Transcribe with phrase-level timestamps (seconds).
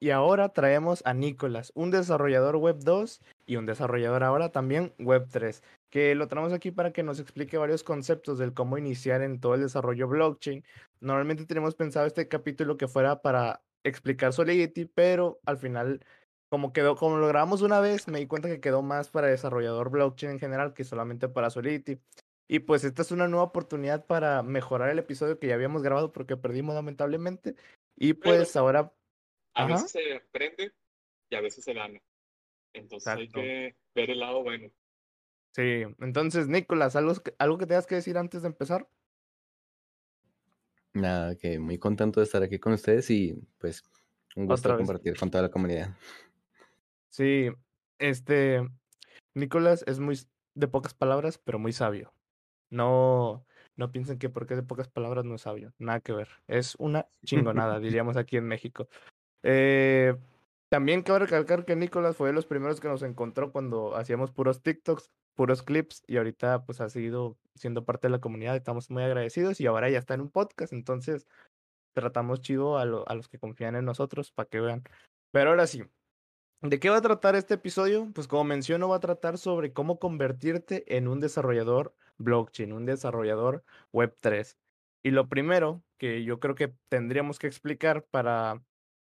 [0.00, 5.26] y ahora traemos a Nicolás, un desarrollador web 2 y un desarrollador ahora también web
[5.30, 9.40] 3, que lo traemos aquí para que nos explique varios conceptos del cómo iniciar en
[9.40, 10.64] todo el desarrollo blockchain.
[11.00, 16.00] Normalmente tenemos pensado este capítulo que fuera para explicar Solidity, pero al final
[16.48, 19.90] como quedó, como lo grabamos una vez, me di cuenta que quedó más para desarrollador
[19.90, 22.00] blockchain en general que solamente para Solidity.
[22.48, 26.12] Y pues esta es una nueva oportunidad para mejorar el episodio que ya habíamos grabado
[26.12, 27.56] porque perdimos lamentablemente.
[27.96, 28.92] Y pues ahora...
[29.56, 30.72] A veces se aprende
[31.30, 32.00] y a veces se gana.
[32.74, 34.70] Entonces hay que ver el lado bueno.
[35.52, 38.86] Sí, entonces Nicolás, ¿algo, ¿algo que tengas que decir antes de empezar?
[40.92, 43.82] Nada, que muy contento de estar aquí con ustedes y pues
[44.34, 45.96] un gusto compartir con toda la comunidad.
[47.08, 47.48] Sí,
[47.98, 48.60] este,
[49.34, 50.18] Nicolás es muy
[50.54, 52.12] de pocas palabras, pero muy sabio.
[52.68, 55.72] No, no piensen que porque es de pocas palabras no es sabio.
[55.78, 56.28] Nada que ver.
[56.46, 58.88] Es una chingonada, diríamos aquí en México.
[59.48, 60.16] Eh,
[60.68, 64.60] también cabe recalcar que Nicolás fue de los primeros que nos encontró cuando hacíamos puros
[64.60, 68.56] TikToks, puros clips, y ahorita pues ha seguido siendo parte de la comunidad.
[68.56, 71.28] Estamos muy agradecidos y ahora ya está en un podcast, entonces
[71.94, 74.82] tratamos chido a, a los que confían en nosotros para que vean.
[75.30, 75.84] Pero ahora sí,
[76.62, 78.10] ¿De qué va a tratar este episodio?
[78.14, 83.62] Pues como menciono, va a tratar sobre cómo convertirte en un desarrollador blockchain, un desarrollador
[83.92, 84.56] Web3.
[85.04, 88.62] Y lo primero que yo creo que tendríamos que explicar para,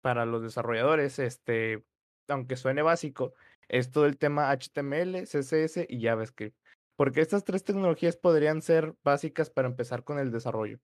[0.02, 1.84] para los desarrolladores, este,
[2.28, 3.34] aunque suene básico,
[3.70, 6.58] es todo el tema HTML, CSS y JavaScript.
[6.96, 10.80] Porque estas tres tecnologías podrían ser básicas para empezar con el desarrollo.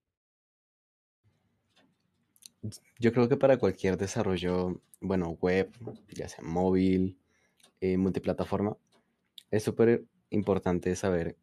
[2.98, 5.70] Yo creo que para cualquier desarrollo, bueno, web,
[6.08, 7.18] ya sea móvil,
[7.80, 8.76] eh, multiplataforma,
[9.50, 11.36] es súper importante saber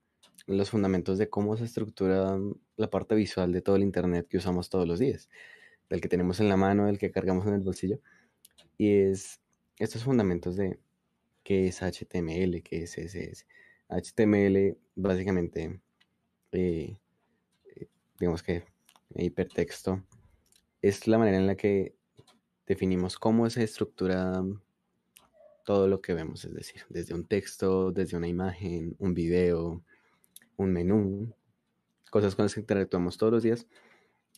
[0.48, 2.38] los fundamentos de cómo se estructura
[2.76, 5.30] la parte visual de todo el Internet que usamos todos los días,
[5.90, 8.00] del que tenemos en la mano, del que cargamos en el bolsillo.
[8.78, 9.42] Y es
[9.78, 10.80] estos fundamentos de
[11.44, 13.46] qué es HTML, qué es CSS.
[13.90, 15.80] HTML básicamente,
[16.52, 16.98] eh,
[17.76, 17.88] eh,
[18.20, 18.64] digamos que
[19.16, 20.04] hipertexto
[20.82, 21.96] es la manera en la que
[22.68, 24.44] definimos cómo se estructura
[25.64, 29.84] todo lo que vemos, es decir, desde un texto, desde una imagen, un video,
[30.58, 31.34] un menú,
[32.12, 33.66] cosas con las que interactuamos todos los días.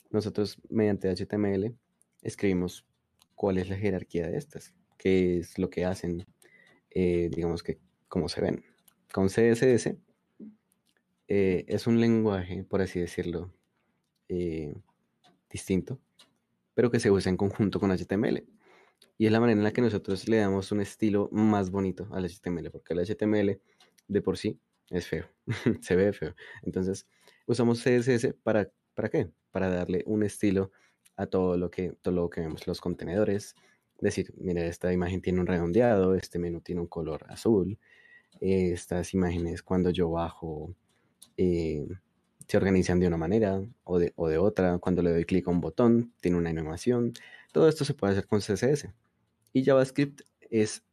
[0.09, 1.75] Nosotros mediante HTML
[2.21, 2.85] escribimos
[3.35, 6.25] cuál es la jerarquía de estas, qué es lo que hacen,
[6.89, 8.63] eh, digamos que cómo se ven.
[9.13, 9.97] Con CSS
[11.27, 13.53] eh, es un lenguaje, por así decirlo,
[14.29, 14.73] eh,
[15.49, 15.99] distinto
[16.77, 18.45] pero que se usa en conjunto con HTML.
[19.17, 22.29] Y es la manera en la que nosotros le damos un estilo más bonito al
[22.29, 23.59] HTML, porque el HTML
[24.07, 24.59] de por sí
[24.91, 25.25] es feo,
[25.81, 26.35] se ve feo.
[26.61, 27.07] Entonces,
[27.47, 29.31] usamos CSS para, ¿para qué?
[29.57, 30.71] Para darle un estilo
[31.15, 33.55] a todo lo que, todo lo que vemos, los contenedores.
[33.99, 37.79] Decir, mira, esta imagen tiene un redondeado, este menú tiene un color azul,
[38.39, 40.75] estas imágenes cuando yo bajo
[41.37, 41.87] eh,
[42.47, 44.77] se organizan de una manera o de, o de otra.
[44.77, 47.13] Cuando le doy clic a un botón, tiene una animación.
[47.51, 48.93] Todo esto se puede hacer con CSS.
[49.53, 50.83] Y JavaScript es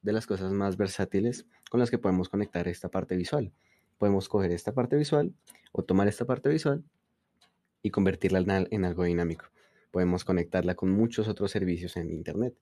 [0.00, 3.52] de las cosas más versátiles con las que podemos conectar esta parte visual.
[3.98, 5.34] Podemos coger esta parte visual
[5.72, 6.84] o tomar esta parte visual
[7.84, 9.44] y convertirla en algo dinámico.
[9.90, 12.56] Podemos conectarla con muchos otros servicios en Internet.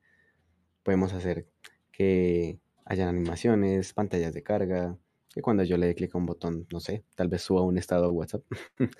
[0.82, 1.46] Podemos hacer
[1.92, 4.98] que hayan animaciones, pantallas de carga,
[5.32, 7.78] que cuando yo le dé clic a un botón, no sé, tal vez suba un
[7.78, 8.42] estado a WhatsApp,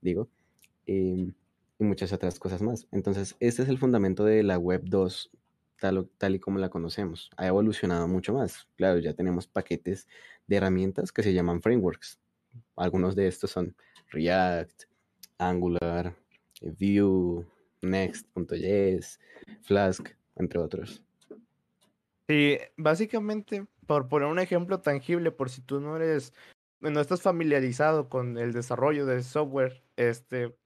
[0.00, 0.28] digo,
[0.86, 1.34] em,
[1.80, 2.86] y muchas otras cosas más.
[2.92, 5.32] Entonces, este es el fundamento de la Web 2
[5.80, 7.30] tal, tal y como la conocemos.
[7.36, 8.68] Ha evolucionado mucho más.
[8.76, 10.06] Claro, ya tenemos paquetes
[10.46, 12.20] de herramientas que se llaman frameworks.
[12.76, 13.74] Algunos de estos son
[14.12, 14.84] React,
[15.48, 16.14] Angular,
[16.60, 17.44] Vue,
[17.82, 19.20] Next.js,
[19.62, 21.02] Flask, entre otros.
[22.28, 26.32] Sí, básicamente por poner un ejemplo tangible, por si tú no eres,
[26.80, 30.56] no estás familiarizado con el desarrollo del software, este,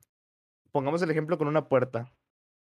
[0.71, 2.13] pongamos el ejemplo con una puerta.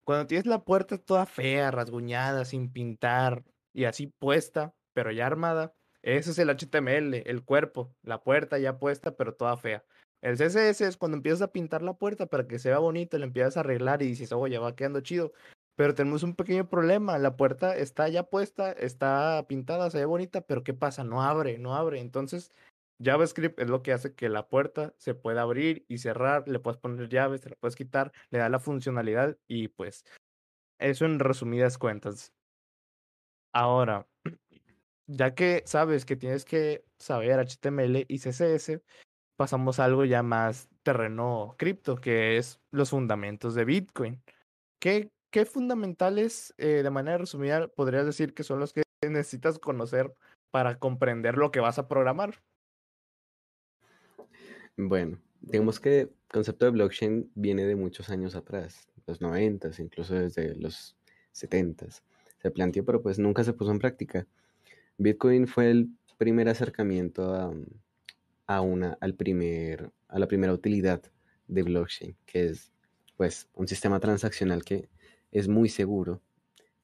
[0.05, 3.45] Cuando tienes la puerta toda fea, rasguñada, sin pintar
[3.75, 8.79] y así puesta, pero ya armada, ese es el HTML, el cuerpo, la puerta ya
[8.79, 9.85] puesta, pero toda fea.
[10.21, 13.25] El CSS es cuando empiezas a pintar la puerta para que se vea bonito, le
[13.25, 15.33] empiezas a arreglar y dices, ya va quedando chido.
[15.77, 17.19] Pero tenemos un pequeño problema.
[17.19, 21.05] La puerta está ya puesta, está pintada, se ve bonita, pero ¿qué pasa?
[21.05, 22.01] No abre, no abre.
[22.01, 22.51] Entonces,
[23.01, 26.81] JavaScript es lo que hace que la puerta se pueda abrir y cerrar, le puedes
[26.81, 30.05] poner llaves, te la puedes quitar, le da la funcionalidad y pues
[30.79, 32.33] eso en resumidas cuentas.
[33.53, 34.07] Ahora,
[35.07, 38.83] ya que sabes que tienes que saber HTML y CSS,
[39.39, 44.21] pasamos a algo ya más terreno cripto, que es los fundamentos de Bitcoin.
[44.81, 50.13] ¿Qué ¿qué fundamentales, eh, de manera resumida, podrías decir que son los que necesitas conocer
[50.51, 52.43] para comprender lo que vas a programar?
[54.77, 60.15] Bueno, digamos que el concepto de blockchain viene de muchos años atrás, los 90, incluso
[60.15, 60.97] desde los
[61.33, 61.87] 70.
[62.39, 64.27] Se planteó, pero pues nunca se puso en práctica.
[64.97, 67.53] Bitcoin fue el primer acercamiento a,
[68.49, 71.03] a, una, al primer, a la primera utilidad
[71.47, 72.73] de blockchain, que es
[73.17, 74.89] pues un sistema transaccional que
[75.31, 76.23] es muy seguro,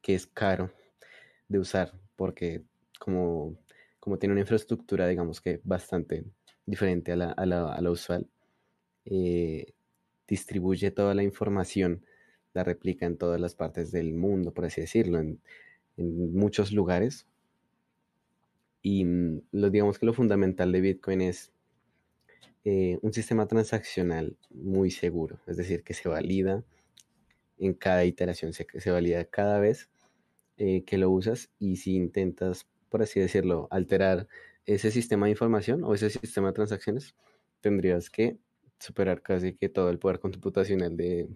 [0.02, 0.70] que es caro
[1.48, 2.62] de usar, porque
[3.00, 3.56] como,
[3.98, 6.24] como tiene una infraestructura, digamos que bastante
[6.66, 8.28] diferente a la, a la, usual,
[9.06, 9.72] eh,
[10.28, 12.04] distribuye toda la información,
[12.52, 15.40] la replica en todas las partes del mundo, por así decirlo, en,
[15.96, 17.26] en muchos lugares.
[18.82, 21.53] Y mm, lo, digamos que lo fundamental de Bitcoin es
[22.64, 26.64] eh, un sistema transaccional muy seguro, es decir, que se valida
[27.58, 29.90] en cada iteración, se, se valida cada vez
[30.56, 34.28] eh, que lo usas y si intentas, por así decirlo, alterar
[34.66, 37.14] ese sistema de información o ese sistema de transacciones,
[37.60, 38.38] tendrías que
[38.78, 41.28] superar casi que todo el poder computacional de,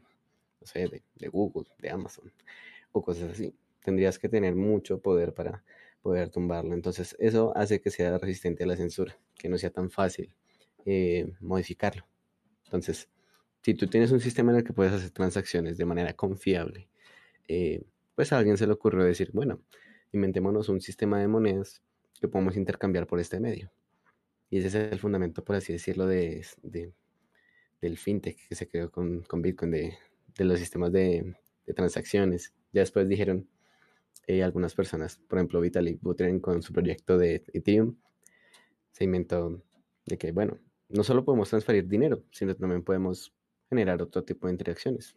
[1.16, 2.32] de Google, de Amazon
[2.92, 3.54] o cosas así.
[3.84, 5.62] Tendrías que tener mucho poder para
[6.02, 6.74] poder tumbarlo.
[6.74, 10.32] Entonces eso hace que sea resistente a la censura, que no sea tan fácil
[10.90, 12.06] eh, modificarlo.
[12.64, 13.10] Entonces,
[13.62, 16.88] si tú tienes un sistema en el que puedes hacer transacciones de manera confiable,
[17.46, 17.82] eh,
[18.14, 19.60] pues a alguien se le ocurrió decir, bueno,
[20.12, 21.82] inventémonos un sistema de monedas
[22.18, 23.70] que podemos intercambiar por este medio.
[24.48, 29.20] Y ese es el fundamento, por así decirlo, de, del fintech que se creó con,
[29.24, 29.98] con Bitcoin, de,
[30.38, 31.34] de, los sistemas de,
[31.76, 32.54] transacciones.
[32.72, 33.46] Ya después dijeron
[34.26, 37.94] eh, algunas personas, por ejemplo, Vitalik Buterin con su proyecto de Ethereum,
[38.92, 39.62] se inventó
[40.06, 40.58] de que, bueno,
[40.88, 43.32] no solo podemos transferir dinero, sino también podemos
[43.68, 45.16] generar otro tipo de interacciones.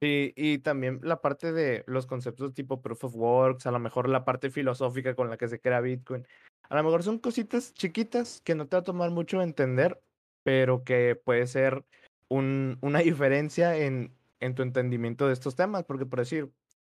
[0.00, 4.08] Sí, y también la parte de los conceptos tipo proof of works, a lo mejor
[4.08, 6.26] la parte filosófica con la que se crea Bitcoin.
[6.68, 10.02] A lo mejor son cositas chiquitas que no te va a tomar mucho entender,
[10.42, 11.84] pero que puede ser
[12.28, 16.50] un, una diferencia en, en tu entendimiento de estos temas, porque por decir,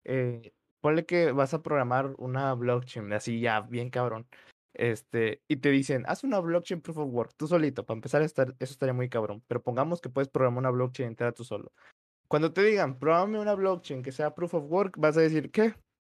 [0.04, 4.28] eh, ponle que vas a programar una blockchain, así ya, bien cabrón.
[4.78, 7.86] Este, y te dicen, haz una blockchain proof of work, tú solito.
[7.86, 9.44] Para empezar, eso estaría muy cabrón.
[9.48, 11.72] Pero pongamos que puedes programar una blockchain entera tú solo.
[12.28, 15.76] Cuando te digan, programe una blockchain que sea proof of work, vas a decir, ¿qué?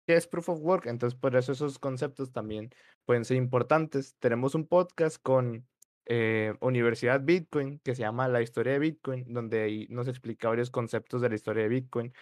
[0.06, 0.86] ¿Qué es proof of work?
[0.86, 2.70] Entonces, por eso esos conceptos también
[3.04, 4.16] pueden ser importantes.
[4.20, 5.66] Tenemos un podcast con
[6.06, 10.70] eh, Universidad Bitcoin que se llama La historia de Bitcoin, donde ahí nos explica varios
[10.70, 12.12] conceptos de la historia de Bitcoin,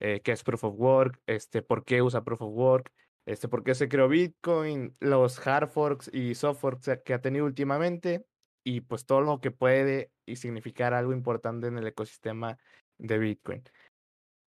[0.00, 2.90] eh, qué es proof of work, este, por qué usa proof of work,
[3.26, 7.46] este, por qué se creó Bitcoin, los hard forks y soft forks que ha tenido
[7.46, 8.26] últimamente
[8.64, 12.58] y pues todo lo que puede y significar algo importante en el ecosistema
[12.98, 13.62] de Bitcoin.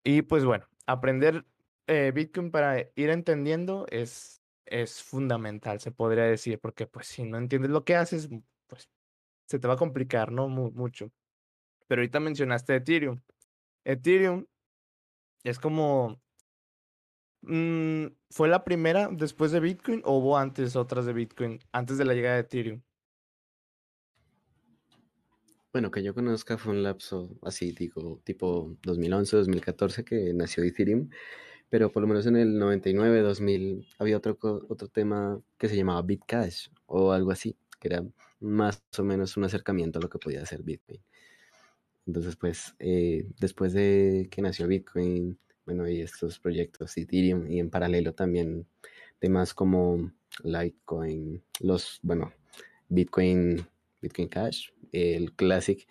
[0.03, 1.45] Y pues bueno, aprender
[1.87, 7.37] eh, Bitcoin para ir entendiendo es, es fundamental, se podría decir, porque pues si no
[7.37, 8.29] entiendes lo que haces,
[8.67, 8.89] pues
[9.47, 10.47] se te va a complicar, ¿no?
[10.49, 11.11] mucho.
[11.87, 13.21] Pero ahorita mencionaste Ethereum.
[13.85, 14.45] Ethereum
[15.43, 16.21] es como
[17.47, 22.03] Mm, ¿Fue la primera después de Bitcoin o hubo antes otras de Bitcoin, antes de
[22.03, 22.81] la llegada de Ethereum?
[25.71, 31.09] Bueno, que yo conozca fue un lapso así, digo, tipo 2011, 2014 que nació Ethereum,
[31.69, 36.01] pero por lo menos en el 99, 2000 había otro, otro tema que se llamaba
[36.01, 38.03] Bitcash o algo así, que era
[38.41, 41.01] más o menos un acercamiento a lo que podía hacer Bitcoin.
[42.07, 47.69] Entonces, pues, eh, después de que nació Bitcoin, bueno, y estos proyectos Ethereum y en
[47.69, 48.65] paralelo también
[49.19, 50.11] temas como
[50.43, 52.31] Litecoin, los, bueno,
[52.87, 53.67] Bitcoin,
[54.01, 55.85] Bitcoin Cash, el Classic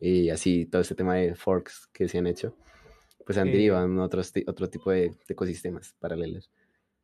[0.00, 2.54] y así todo este tema de forks que se han hecho,
[3.24, 6.50] pues han derivado en otros, otro tipo de, ecosistemas paralelos.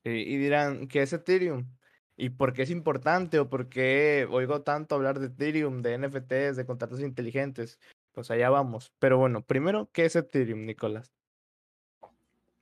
[0.04, 1.66] y dirán, ¿qué es Ethereum?
[2.14, 6.57] ¿Y por qué es importante o por qué oigo tanto hablar de Ethereum, de NFTs,
[6.57, 7.78] de contratos inteligentes?
[8.12, 8.92] Pues allá vamos.
[8.99, 11.11] Pero bueno, primero, ¿qué es Ethereum, Nicolás?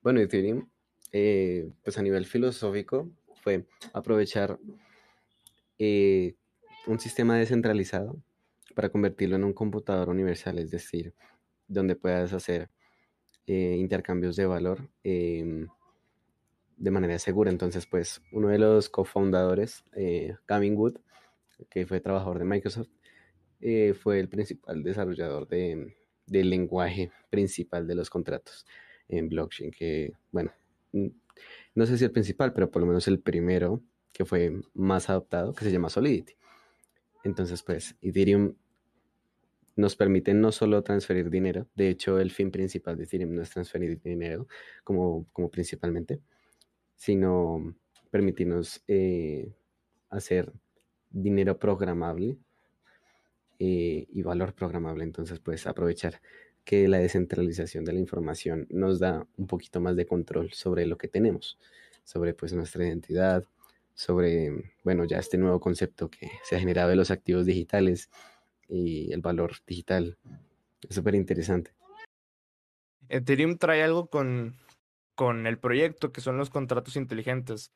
[0.02, 0.66] Bueno, Ethereum,
[1.12, 3.10] eh, pues a nivel filosófico,
[3.42, 4.58] fue aprovechar
[5.78, 6.36] eh,
[6.86, 8.16] un sistema descentralizado
[8.74, 11.12] para convertirlo en un computador universal, es decir,
[11.68, 12.70] donde puedas hacer
[13.46, 15.68] eh, intercambios de valor em,
[16.78, 17.50] de manera segura.
[17.50, 19.84] Entonces, pues uno de los cofundadores,
[20.48, 20.96] Gavin Wood,
[21.68, 22.88] que fue trabajador de Microsoft,
[24.02, 25.92] fue el principal desarrollador del
[26.26, 28.64] lenguaje principal de los contratos
[29.10, 30.52] en blockchain, que, bueno,
[30.92, 35.52] no sé si el principal, pero por lo menos el primero que fue más adoptado,
[35.54, 36.34] que se llama Solidity.
[37.24, 38.54] Entonces, pues, Ethereum
[39.76, 43.50] nos permiten no solo transferir dinero, de hecho el fin principal de Ethereum no es
[43.50, 44.46] transferir dinero
[44.84, 46.20] como, como principalmente,
[46.96, 47.74] sino
[48.10, 49.54] permitirnos eh,
[50.10, 50.52] hacer
[51.08, 52.36] dinero programable
[53.58, 55.04] eh, y valor programable.
[55.04, 56.20] Entonces, pues aprovechar
[56.64, 60.96] que la descentralización de la información nos da un poquito más de control sobre lo
[60.98, 61.58] que tenemos,
[62.04, 63.44] sobre pues nuestra identidad,
[63.94, 68.10] sobre, bueno, ya este nuevo concepto que se ha generado de los activos digitales
[68.68, 70.16] y el valor digital.
[70.88, 71.72] Es súper interesante.
[73.08, 74.56] Ethereum trae algo con,
[75.14, 77.72] con el proyecto que son los contratos inteligentes.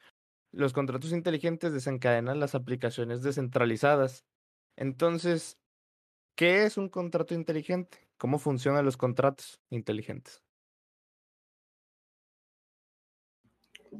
[0.52, 4.24] Los contratos inteligentes desencadenan las aplicaciones descentralizadas.
[4.76, 5.58] Entonces,
[6.36, 8.03] ¿qué es un contrato inteligente?
[8.24, 10.42] ¿Cómo funcionan los contratos inteligentes?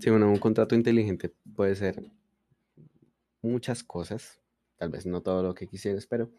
[0.01, 2.11] Sí, bueno, un contrato inteligente puede ser
[3.43, 4.41] muchas cosas,
[4.79, 6.31] tal vez no todo lo que quisieras, pero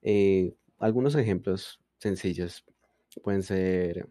[0.00, 2.64] eh, algunos ejemplos sencillos
[3.22, 4.08] pueden ser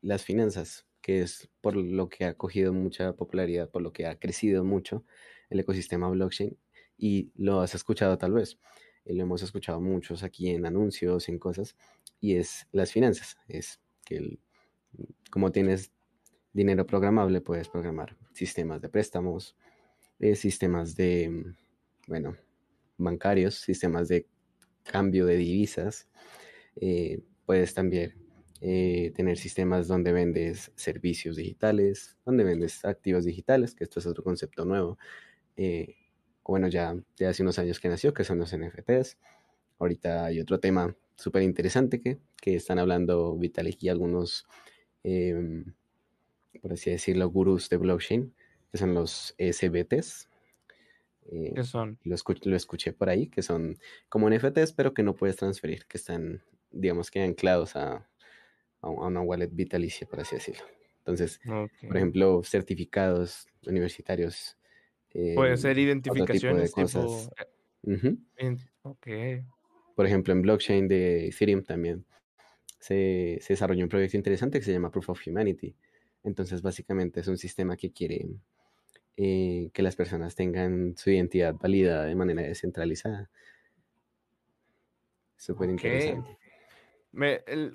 [0.00, 4.20] las finanzas, que es por lo que ha cogido mucha popularidad, por lo que ha
[4.20, 5.04] crecido mucho
[5.50, 6.56] el ecosistema blockchain
[6.96, 8.60] y lo has escuchado tal vez.
[9.04, 11.76] Eh, lo hemos escuchado muchos aquí en anuncios, en cosas,
[12.24, 13.36] y es las finanzas.
[13.48, 14.38] Es que
[15.30, 15.92] como tienes
[16.54, 19.54] dinero programable, puedes programar sistemas de préstamos,
[20.20, 21.44] eh, sistemas de,
[22.06, 22.34] bueno,
[22.96, 24.26] bancarios, sistemas de
[24.84, 26.08] cambio de divisas.
[26.76, 28.14] Eh, puedes también
[28.62, 34.24] eh, tener sistemas donde vendes servicios digitales, donde vendes activos digitales, que esto es otro
[34.24, 34.96] concepto nuevo.
[36.46, 39.18] Bueno, ya de hace unos años que nació, que son los NFTs.
[39.78, 44.46] Ahorita hay otro tema súper interesante que, que, están hablando Vitalik y algunos,
[45.02, 45.74] em,
[46.60, 48.34] por así decirlo, gurús de blockchain,
[48.70, 50.28] que son los SBTs,
[51.26, 51.98] eh, ¿Qué son?
[52.04, 53.78] Lo, lo, escuché por ahí, que son
[54.08, 58.08] como NFTs, pero que no puedes transferir, que están, digamos que anclados a,
[58.82, 60.64] a una wallet vitalicia, por así decirlo.
[60.98, 61.40] Entonces,
[61.86, 64.56] por ejemplo, certificados universitarios.
[65.34, 67.30] Puede ser identificaciones tipo, de cosas.
[69.94, 72.04] Por ejemplo, en blockchain de Ethereum también
[72.78, 75.74] se, se desarrolló un proyecto interesante que se llama Proof of Humanity.
[76.22, 78.26] Entonces, básicamente es un sistema que quiere
[79.16, 83.30] eh, que las personas tengan su identidad validada de manera descentralizada.
[85.36, 86.36] Súper interesante.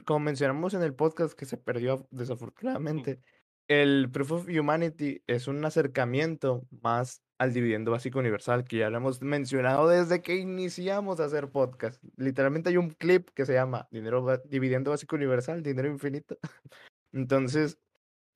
[0.03, 3.21] como mencionamos en el podcast que se perdió desafortunadamente,
[3.69, 8.97] el Proof of Humanity es un acercamiento más al dividendo básico universal, que ya lo
[8.97, 12.03] hemos mencionado desde que iniciamos a hacer podcast.
[12.17, 16.37] Literalmente hay un clip que se llama dinero, Dividendo Básico Universal, Dinero Infinito.
[17.13, 17.79] Entonces,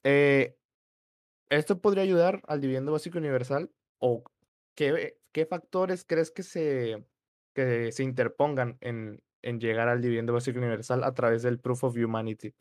[0.03, 0.55] eh,
[1.53, 3.69] ¿Esto podría ayudar al dividendo básico universal?
[3.99, 4.23] ¿O
[4.73, 7.05] qué, qué factores crees que se,
[7.53, 11.95] que se interpongan en, en llegar al dividendo básico universal a través del Proof of
[11.95, 12.55] Humanity?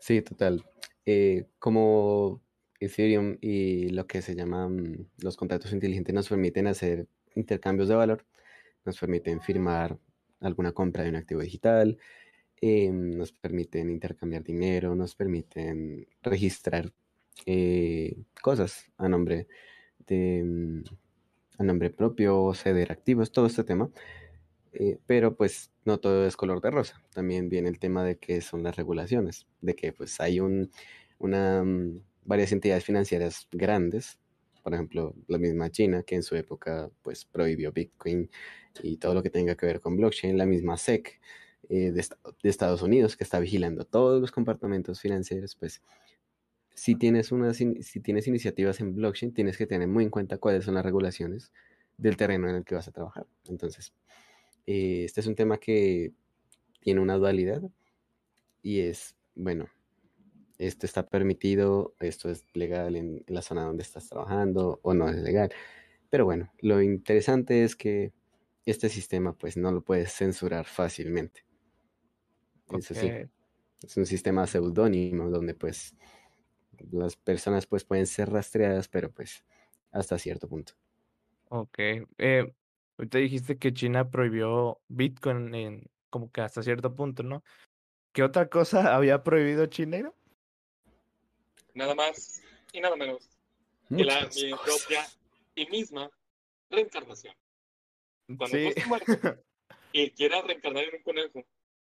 [0.00, 0.64] Sí, total.
[1.06, 2.42] Eh, como
[2.80, 8.26] Ethereum y lo que se llaman los contratos inteligentes nos permiten hacer intercambios de valor,
[8.84, 9.98] nos permiten firmar
[10.40, 11.98] alguna compra de un activo digital,
[12.60, 16.92] em, nos permiten intercambiar dinero, nos permiten registrar
[17.46, 19.48] eh, cosas a nombre
[20.06, 20.82] de mm,
[21.58, 23.90] a nombre propio, ceder activos, todo este tema.
[24.72, 27.02] Eh, pero pues no todo es color de rosa.
[27.14, 30.70] También viene el tema de que son las regulaciones, de que pues hay un,
[31.18, 34.18] una, mm, varias entidades financieras grandes,
[34.62, 38.30] por ejemplo, la misma China, que en su época pues prohibió Bitcoin
[38.82, 41.20] y todo lo que tenga que ver con blockchain, la misma SEC
[41.68, 42.06] eh, de,
[42.42, 45.82] de, Estados Unidos, que está vigilando todos los comportamientos financieros, pues
[46.74, 50.64] si tienes, una, si tienes iniciativas en blockchain, tienes que tener muy en cuenta cuáles
[50.64, 51.52] son las regulaciones
[51.98, 53.26] del terreno en el que vas a trabajar.
[53.48, 53.92] Entonces,
[54.66, 56.12] eh, este es un tema que
[56.80, 57.62] tiene una dualidad
[58.62, 59.68] y es, bueno,
[60.58, 65.16] esto está permitido, esto es legal en, la zona donde estás trabajando o no es
[65.16, 65.52] legal.
[66.10, 68.12] Pero bueno, lo interesante es que
[68.64, 71.44] este sistema pues no lo puedes censurar fácilmente.
[72.70, 75.96] es un sistema seudónimo donde pues
[76.90, 79.44] las personas pues pueden ser rastreadas, pero pues
[79.90, 80.74] hasta cierto punto.
[81.48, 81.78] Ok.
[82.18, 82.54] Eh,
[83.02, 87.42] ahorita dijiste que China prohibió Bitcoin en como que hasta cierto punto, ¿no?
[88.12, 90.12] ¿Qué otra cosa había prohibido China?
[91.74, 92.42] Nada más
[92.72, 93.28] y nada menos
[93.88, 95.04] que la mi propia
[95.54, 96.10] y misma
[96.70, 97.34] reencarnación.
[98.26, 98.72] Cuando sí.
[98.74, 99.12] tú muerto
[99.92, 101.44] y quieras reencarnar en un conejo,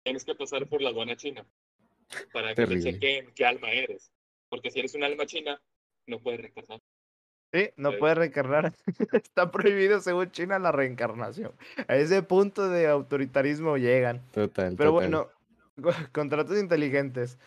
[0.04, 1.48] tienes que pasar por la aduana china
[2.34, 4.12] para que te chequen qué alma eres.
[4.50, 5.62] Porque si eres un alma china,
[6.06, 6.82] no puedes reencarnar.
[7.54, 8.74] Sí, no puede reencarnar.
[9.14, 11.54] Está prohibido según China la reencarnación.
[11.88, 14.22] A ese punto de autoritarismo llegan.
[14.32, 14.76] Total.
[14.78, 15.30] Pero bueno,
[16.12, 17.40] contratos inteligentes.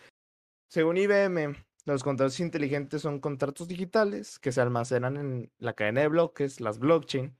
[0.67, 1.55] Según IBM,
[1.85, 6.79] los contratos inteligentes son contratos digitales que se almacenan en la cadena de bloques, las
[6.79, 7.35] blockchain,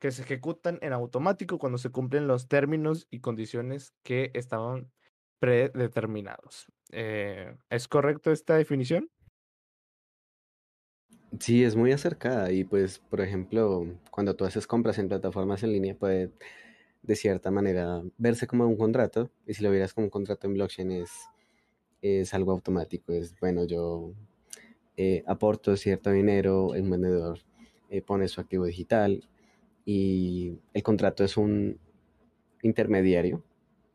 [0.00, 4.90] que se ejecutan en automático cuando se cumplen los términos y condiciones que estaban
[5.38, 6.66] predeterminados.
[6.90, 9.10] Eh, ¿Es correcto esta definición?
[11.40, 15.72] Sí, es muy acercada y pues, por ejemplo, cuando tú haces compras en plataformas en
[15.72, 16.30] línea puede
[17.02, 20.54] de cierta manera verse como un contrato y si lo vieras como un contrato en
[20.54, 21.10] blockchain es,
[22.02, 24.14] es algo automático, es bueno, yo
[24.96, 27.40] eh, aporto cierto dinero, el vendedor
[27.90, 29.28] eh, pone su activo digital
[29.86, 31.80] y el contrato es un
[32.62, 33.44] intermediario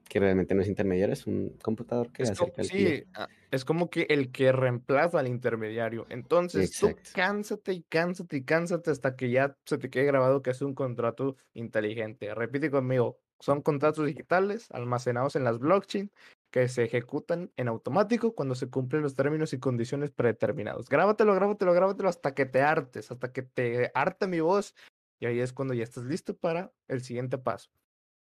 [0.07, 3.65] que realmente no es intermediario, es un computador que es acerca como, Sí, ah, es
[3.65, 6.05] como que el que reemplaza al intermediario.
[6.09, 10.51] Entonces, tú cánsate y cánsate y cánsate hasta que ya se te quede grabado que
[10.51, 12.33] es un contrato inteligente.
[12.33, 16.11] Repite conmigo, son contratos digitales almacenados en las blockchain
[16.51, 20.89] que se ejecutan en automático cuando se cumplen los términos y condiciones predeterminados.
[20.89, 24.73] Grábatelo, grábatelo, grábatelo hasta que te hartes, hasta que te harte mi voz.
[25.19, 27.69] Y ahí es cuando ya estás listo para el siguiente paso.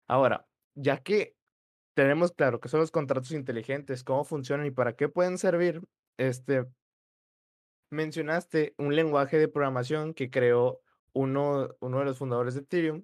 [0.08, 1.37] Ahora, ya que
[1.98, 5.82] tenemos claro que son los contratos inteligentes, cómo funcionan y para qué pueden servir.
[6.20, 6.68] Este,
[7.90, 10.80] mencionaste un lenguaje de programación que creó
[11.14, 13.04] uno, de los fundadores de Ethereum,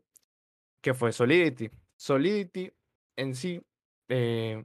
[0.80, 1.72] que fue Solidity.
[1.96, 2.72] Solidity
[3.16, 3.64] en sí,
[4.10, 4.64] eh,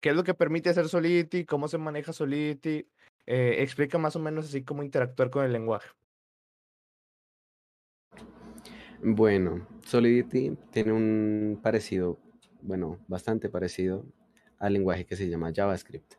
[0.00, 1.44] ¿qué es lo que permite hacer Solidity?
[1.44, 2.88] ¿Cómo se maneja Solidity?
[3.26, 5.90] Eh, explica más o menos así cómo interactuar con el lenguaje.
[9.02, 12.18] Bueno, Solidity tiene un parecido
[12.62, 14.04] bueno, bastante parecido
[14.58, 16.14] al lenguaje que se llama JavaScript.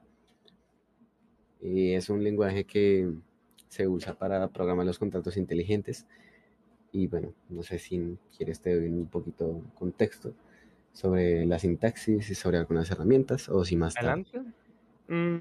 [1.61, 3.11] Y es un lenguaje que
[3.67, 6.07] se usa para programar los contratos inteligentes.
[6.91, 10.33] Y bueno, no sé si quieres te doy un poquito contexto
[10.93, 14.25] sobre la sintaxis y sobre algunas herramientas o si más tarde.
[15.07, 15.39] Mm.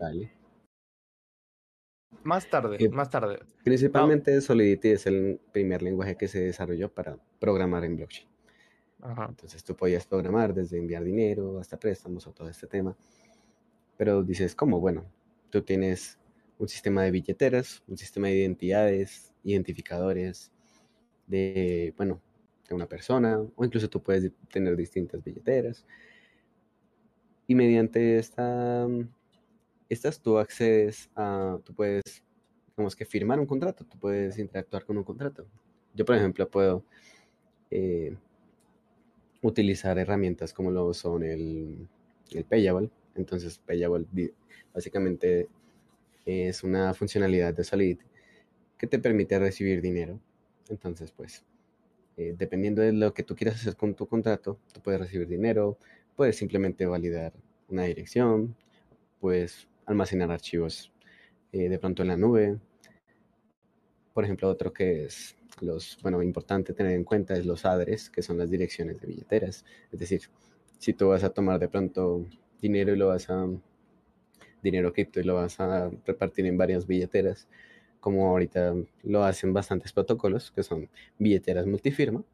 [2.22, 3.38] Más tarde, eh, más tarde.
[3.64, 8.28] Principalmente Solidity es el primer lenguaje que se desarrolló para programar en blockchain.
[9.02, 12.96] Entonces tú podías programar desde enviar dinero hasta préstamos o todo este tema.
[13.96, 14.80] Pero dices, ¿cómo?
[14.80, 15.04] Bueno,
[15.50, 16.18] tú tienes
[16.58, 20.52] un sistema de billeteras, un sistema de identidades, identificadores
[21.26, 22.20] de, bueno,
[22.68, 25.84] de una persona, o incluso tú puedes tener distintas billeteras.
[27.46, 28.86] Y mediante esta,
[29.88, 32.24] estas tú accedes a, tú puedes,
[32.76, 35.46] digamos que firmar un contrato, tú puedes interactuar con un contrato.
[35.94, 36.84] Yo, por ejemplo, puedo
[37.70, 38.16] eh,
[39.42, 41.88] utilizar herramientas como lo son el,
[42.32, 42.90] el Payable.
[43.14, 44.06] Entonces, Payable
[44.72, 45.48] básicamente
[46.24, 48.04] es una funcionalidad de Solidity
[48.76, 50.20] que te permite recibir dinero.
[50.68, 51.44] Entonces, pues,
[52.16, 55.78] eh, dependiendo de lo que tú quieras hacer con tu contrato, tú puedes recibir dinero,
[56.16, 57.32] puedes simplemente validar
[57.68, 58.56] una dirección,
[59.20, 60.92] puedes almacenar archivos
[61.52, 62.58] eh, de pronto en la nube.
[64.12, 68.22] Por ejemplo, otro que es los, bueno, importante tener en cuenta es los adres, que
[68.22, 69.64] son las direcciones de billeteras.
[69.92, 70.22] Es decir,
[70.78, 72.26] si tú vas a tomar de pronto
[72.60, 73.46] dinero y lo vas a,
[74.62, 77.48] dinero cripto y lo vas a repartir en varias billeteras,
[78.00, 82.24] como ahorita lo hacen bastantes protocolos, que son billeteras multifirma,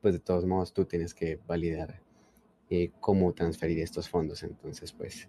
[0.00, 2.00] pues de todos modos tú tienes que validar
[2.70, 4.42] eh, cómo transferir estos fondos.
[4.42, 5.28] Entonces, pues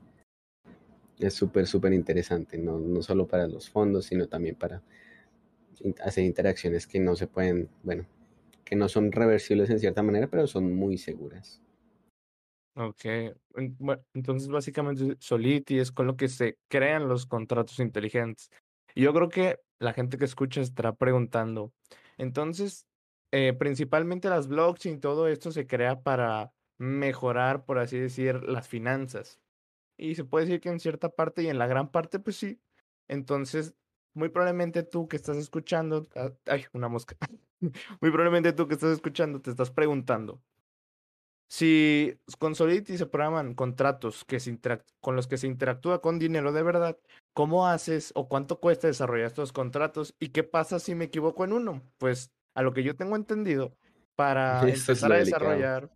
[1.20, 4.82] es súper, súper interesante, no, no solo para los fondos, sino también para
[6.04, 8.06] hacer interacciones que no se pueden, bueno,
[8.64, 11.62] que no son reversibles en cierta manera, pero son muy seguras.
[12.76, 13.06] Ok,
[14.16, 18.50] entonces básicamente Solidity es con lo que se crean los contratos inteligentes.
[18.96, 21.72] Y yo creo que la gente que escucha estará preguntando,
[22.18, 22.88] entonces,
[23.32, 29.40] eh, principalmente las blockchain, todo esto se crea para mejorar, por así decir, las finanzas.
[29.98, 32.60] Y se puede decir que en cierta parte y en la gran parte, pues sí.
[33.08, 33.76] Entonces,
[34.14, 37.16] muy probablemente tú que estás escuchando, ah, ay, una mosca,
[38.02, 40.42] muy probablemente tú que estás escuchando te estás preguntando,
[41.54, 44.58] si con Solidity se programan contratos que se
[45.02, 46.98] con los que se interactúa con dinero de verdad,
[47.34, 50.16] ¿cómo haces o cuánto cuesta desarrollar estos contratos?
[50.20, 51.84] ¿Y qué pasa si me equivoco en uno?
[52.00, 53.76] Pues a lo que yo tengo entendido,
[54.16, 55.92] para empezar a desarrollar,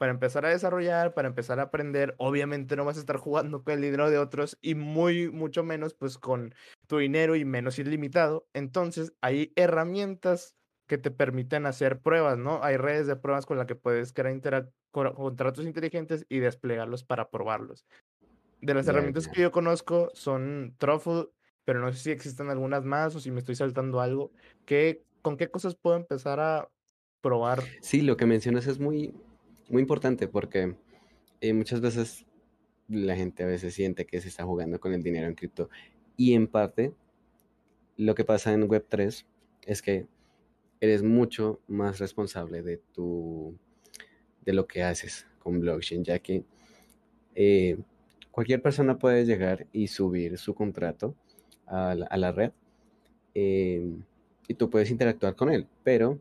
[0.00, 3.74] para empezar a desarrollar, para empezar a aprender, obviamente no vas a estar jugando con
[3.74, 6.54] el dinero de otros y muy, mucho menos pues con
[6.86, 8.48] tu dinero y menos ilimitado.
[8.54, 12.64] Entonces hay herramientas que te permiten hacer pruebas, ¿no?
[12.64, 17.84] Hay redes de pruebas con las que puedes crear contratos inteligentes y desplegarlos para probarlos.
[18.62, 21.26] De las herramientas que yo conozco son Truffle,
[21.66, 24.32] pero no sé si existen algunas más o si me estoy saltando algo.
[24.64, 26.70] ¿Qué, ¿Con qué cosas puedo empezar a
[27.20, 27.62] probar?
[27.82, 29.14] Sí, lo que mencionas es muy,
[29.70, 30.76] muy importante porque
[31.40, 32.26] eh, muchas veces
[32.88, 35.70] la gente a veces siente que se está jugando con el dinero en cripto
[36.16, 36.92] y en parte
[37.96, 39.24] lo que pasa en Web3
[39.66, 40.06] es que
[40.80, 43.56] eres mucho más responsable de tu
[44.44, 46.44] de lo que haces con blockchain, ya que
[47.34, 47.78] eh,
[48.30, 51.14] cualquier persona puede llegar y subir su contrato
[51.66, 52.50] a la, red
[53.34, 53.88] eh,
[54.48, 56.18] y tú puedes interactuar con él, pero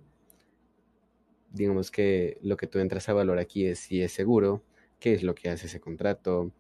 [1.52, 4.64] digamos que lo que tú entras a valor aquí es si es seguro,
[5.00, 6.52] qué es lo que hace ese contrato,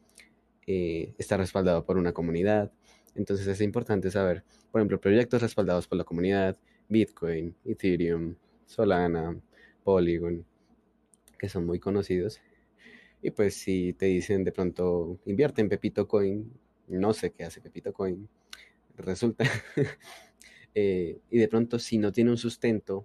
[0.67, 2.71] eh, está respaldado por una comunidad.
[3.15, 9.39] Entonces es importante saber, por ejemplo, proyectos respaldados por la comunidad, Bitcoin, Ethereum, Solana,
[9.83, 10.45] Polygon,
[11.37, 12.39] que son muy conocidos.
[13.21, 16.51] Y pues si te dicen de pronto, invierte en Pepito Coin,
[16.87, 18.27] no sé qué hace Pepito Coin,
[18.97, 19.45] resulta.
[20.75, 23.03] Eh, y de pronto si no tiene un sustento,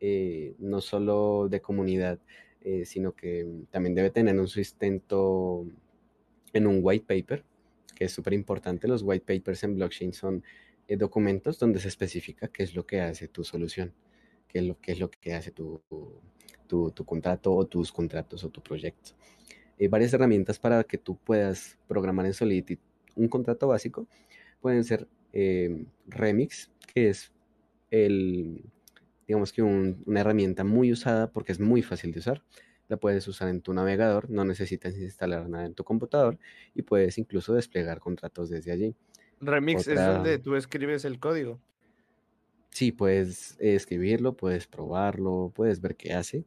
[0.00, 2.18] eh, no solo de comunidad,
[2.62, 5.66] eh, sino que también debe tener un sustento
[6.52, 7.44] en un white paper,
[7.94, 8.88] que es súper importante.
[8.88, 10.42] Los white papers en blockchain son
[10.88, 13.92] documentos donde se especifica qué es lo que hace tu solución,
[14.48, 15.82] qué es lo, qué es lo que hace tu,
[16.68, 19.10] tu, contrato o tus contratos o tu proyecto.
[19.80, 22.78] Hay varias herramientas para que tú puedas programar en Solidity
[23.16, 24.06] un contrato básico.
[24.60, 27.32] Pueden ser eh, Remix, que es
[27.90, 28.64] el,
[29.28, 32.42] digamos que una herramienta muy usada porque es muy fácil de usar.
[32.88, 36.38] La puedes usar en tu navegador, no necesitas instalar nada en tu computador
[36.74, 38.96] y puedes incluso desplegar contratos desde allí.
[39.40, 41.60] Remix es donde tú escribes el código.
[42.70, 46.46] Sí, puedes escribirlo, puedes probarlo, puedes ver qué hace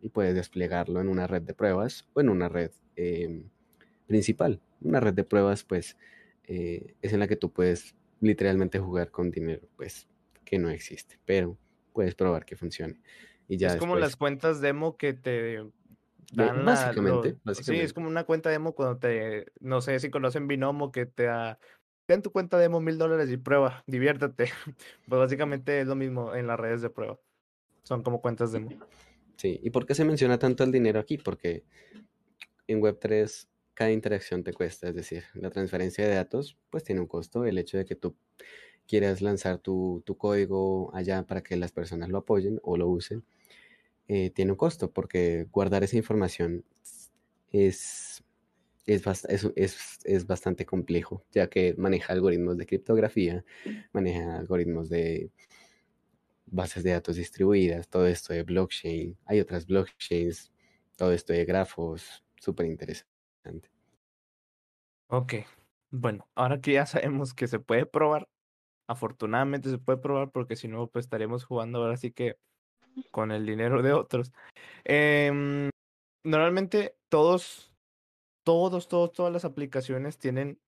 [0.00, 3.44] y puedes desplegarlo en una red de pruebas o en una red em,
[4.06, 4.58] principal.
[4.80, 5.98] Una red de pruebas, pues,
[6.44, 10.08] eh, es en la que tú puedes literalmente jugar con dinero, pues,
[10.46, 11.58] que no existe, pero
[11.92, 13.00] puedes probar que funcione.
[13.48, 15.64] Y ya es como las cuentas demo que te
[16.32, 20.92] dan básicamente, Sí, es como una cuenta demo cuando te, no sé si conocen Binomo,
[20.92, 21.58] que te da,
[22.06, 24.46] ten tu cuenta demo mil dólares y prueba, diviértete.
[25.08, 27.18] Pues básicamente es lo mismo en las redes de prueba.
[27.82, 28.70] Son como cuentas demo.
[29.36, 31.18] Sí, ¿y por qué se menciona tanto el dinero aquí?
[31.18, 31.64] Porque
[32.68, 37.06] en Web3 cada interacción te cuesta, es decir, la transferencia de datos pues tiene un
[37.06, 38.14] costo, el hecho de que tú
[38.92, 43.24] quieras lanzar tu, código allá para que las personas lo apoyen o lo usen,
[44.06, 46.62] eh, tiene un costo porque guardar esa información
[47.50, 48.22] es,
[48.84, 49.02] es,
[50.04, 53.46] es, bastante complejo, ya que maneja algoritmos de criptografía,
[53.94, 55.30] maneja algoritmos de
[56.44, 60.52] bases de datos distribuidas, todo esto de blockchain, hay otras blockchains,
[60.96, 63.70] todo esto de grafos, súper interesante.
[65.06, 65.32] Ok,
[65.90, 68.28] bueno, ahora que ya sabemos que se puede probar,
[68.88, 72.38] afortunadamente se puede probar porque si no, pues estaríamos jugando ahora sí que
[73.10, 74.32] con el dinero de otros.
[74.84, 75.70] Em,
[76.24, 77.74] normalmente todos,
[78.44, 80.60] todos, todos, todas las aplicaciones tienen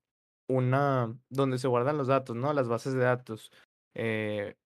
[0.49, 2.53] una donde se guardan los datos, ¿no?
[2.53, 3.51] Las bases de datos.
[3.95, 4.57] Eh,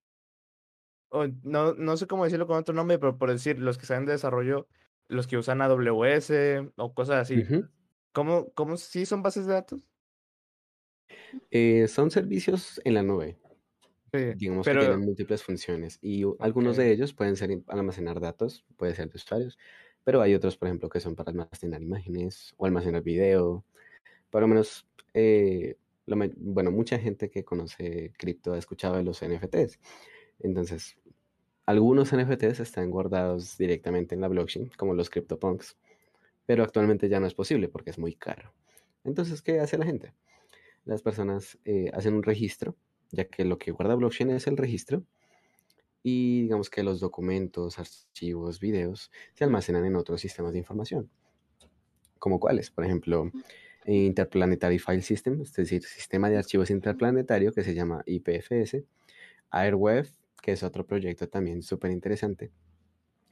[1.43, 4.13] no, no sé cómo decirlo con otro nombre, pero por decir, los que saben de
[4.13, 4.69] desarrollo,
[5.09, 7.45] los que usan AWS o cosas así.
[8.13, 9.89] ¿Cómo, ¿Cómo sí son bases de datos?
[11.51, 13.39] Eh, son servicios en la nube.
[14.13, 19.11] Digamos que tienen múltiples funciones y algunos de ellos pueden ser almacenar datos, puede ser
[19.11, 19.59] de usuarios,
[20.03, 23.65] pero hay otros, por ejemplo, que son para almacenar imágenes o almacenar video.
[24.31, 29.79] Por lo menos, eh, bueno, mucha gente que conoce cripto ha escuchado de los NFTs.
[30.41, 30.97] Entonces,
[31.67, 35.77] algunos NFTs están guardados directamente en la blockchain, como los CryptoPunks,
[36.47, 38.55] pero actualmente ya no es posible porque es muy caro.
[39.05, 40.15] Entonces, ¿qué hace la gente?
[40.89, 42.75] Las personas eh, hacen un registro,
[43.11, 45.05] ya que lo que guarda blockchain es el registro,
[46.03, 51.11] y digamos que los documentos, archivos, videos se almacenan en otros sistemas de información.
[52.19, 52.71] ¿Como cuáles?
[52.71, 53.31] Por ejemplo,
[53.85, 58.83] Interplanetary File System, es decir, sistema de archivos interplanetario que se llama IPFS,
[59.51, 60.09] Airweb,
[60.41, 62.51] que es otro proyecto también súper interesante,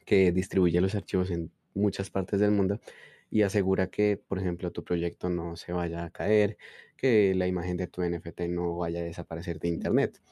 [0.05, 2.81] que distribuye los archivos en muchas partes del mundo
[3.31, 6.59] y asegura que, por ejemplo, tu proyecto no se vaya a caer,
[6.97, 10.23] que la imagen de tu NFT no vaya a desaparecer de Internet.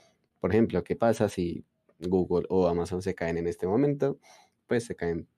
[0.40, 1.64] Por ejemplo, ¿qué pasa si
[1.98, 4.18] Google o Amazon se caen en este momento?
[4.66, 5.28] Pues se caen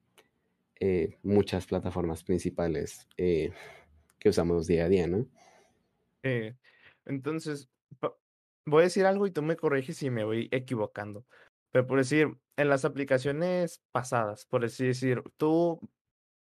[0.80, 3.50] eh, muchas plataformas principales eh,
[4.18, 5.26] que usamos día a día, ¿no?
[6.22, 6.54] Eh,
[7.06, 7.68] entonces,
[8.66, 11.24] voy a decir algo y tú me corriges si me voy equivocando.
[11.72, 15.80] Pero por decir, en las aplicaciones pasadas, por así decir, tú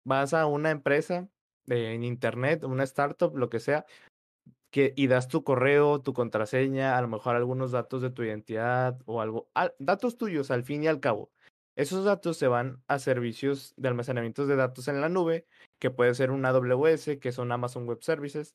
[0.05, 1.29] vas a una empresa
[1.67, 3.87] en internet, una startup, lo que sea,
[4.71, 9.01] que, y das tu correo, tu contraseña, a lo mejor algunos datos de tu identidad
[9.07, 11.31] o algo, datos tuyos al fin y al cabo.
[11.77, 15.47] Esos datos se van a servicios de almacenamiento de datos en la nube,
[15.79, 18.55] que puede ser un AWS, que son Amazon Web Services.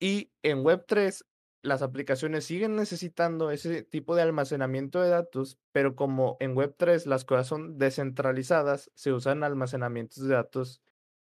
[0.00, 1.24] Y en Web3,
[1.62, 7.24] las aplicaciones siguen necesitando ese tipo de almacenamiento de datos, pero como en Web3 las
[7.24, 10.82] cosas son descentralizadas, se usan almacenamientos de datos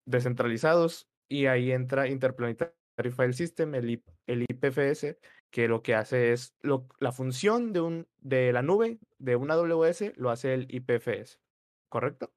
[0.05, 5.17] descentralizados y ahí entra Interplanetary File System, el, el IPFS,
[5.51, 6.53] que lo que hace es
[6.99, 11.39] la función de, un, de la nube de una AWS lo hace el IPFS,
[11.89, 12.32] ¿correcto?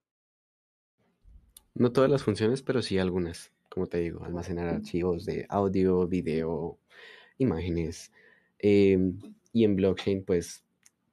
[1.74, 3.52] No todas las funciones, pero sí algunas.
[3.70, 6.78] Como te digo, almacenar archivos de audio, video,
[7.38, 8.12] imágenes.
[8.58, 9.18] Em,
[9.52, 10.64] y en blockchain, pues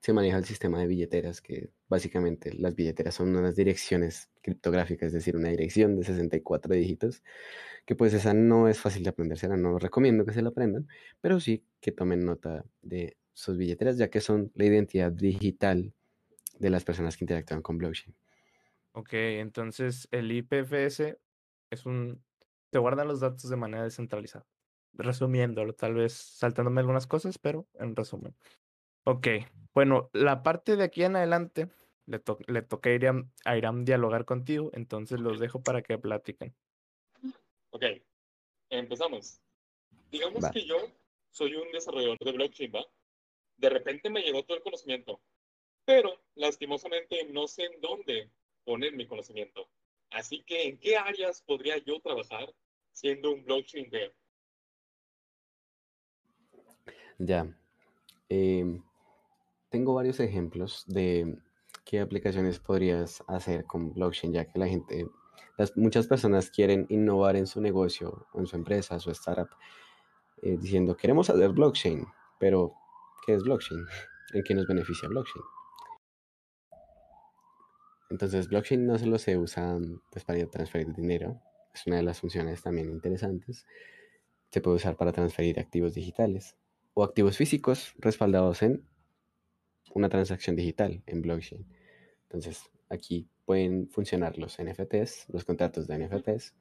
[0.02, 5.14] se maneja el sistema de billeteras, que básicamente las billeteras son unas direcciones criptográficas, es
[5.14, 7.24] decir, una dirección de 64 dígitos,
[7.86, 10.88] que pues esa no es fácil de aprenderse, no recomiendo que se la aprendan,
[11.22, 15.94] pero sí que tomen nota de sus billeteras, ya que son la identidad digital
[16.60, 18.16] de las personas que interactúan con blockchain.
[18.92, 21.18] Ok, entonces el IPFS
[21.70, 22.22] es un...
[22.70, 24.46] te guardan los datos de manera descentralizada.
[24.94, 28.36] Resumiéndolo, tal vez saltándome algunas cosas, pero en resumen.
[29.06, 29.28] Ok,
[29.74, 31.70] bueno, la parte de aquí en adelante
[32.06, 36.56] le, le toca a Iram, dialogar contigo, entonces los dejo para que platiquen.
[37.72, 37.84] Ok,
[38.70, 39.42] empezamos.
[40.12, 40.78] Digamos que yo
[41.32, 42.86] soy un desarrollador de blockchain, ¿va?
[43.58, 45.22] De repente me llegó todo el conocimiento,
[45.86, 48.32] pero lastimosamente no sé en dónde
[48.64, 49.70] poner mi conocimiento.
[50.10, 52.54] Así que, ¿en qué áreas podría yo trabajar
[52.94, 54.14] siendo un blockchain dev?
[57.20, 57.54] Ya.
[58.30, 58.82] Em,
[59.70, 61.38] tengo varios ejemplos de
[61.86, 65.08] qué aplicaciones podrías hacer con blockchain, ya que la gente,
[65.58, 69.50] las, muchas personas quieren innovar en su negocio, en su empresa, su startup,
[70.42, 72.06] eh, diciendo, queremos hacer blockchain,
[72.40, 72.74] pero
[73.26, 73.86] ¿qué es blockchain?
[74.34, 75.44] ¿En qué nos beneficia blockchain?
[78.10, 79.78] Entonces, blockchain no solo se usa
[80.12, 81.42] pues, para transferir dinero,
[81.74, 83.66] es una de las funciones también interesantes.
[84.52, 86.56] Se puede usar para transferir activos digitales
[87.00, 88.84] o activos físicos respaldados en
[89.94, 91.66] una transacción digital en blockchain.
[92.24, 96.54] Entonces, aquí pueden funcionar los NFTs, los contratos de NFTs,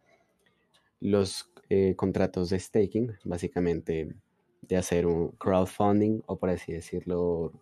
[1.01, 4.15] los eh, contratos de staking, básicamente
[4.63, 7.53] de hacer un crowdfunding o por así decirlo,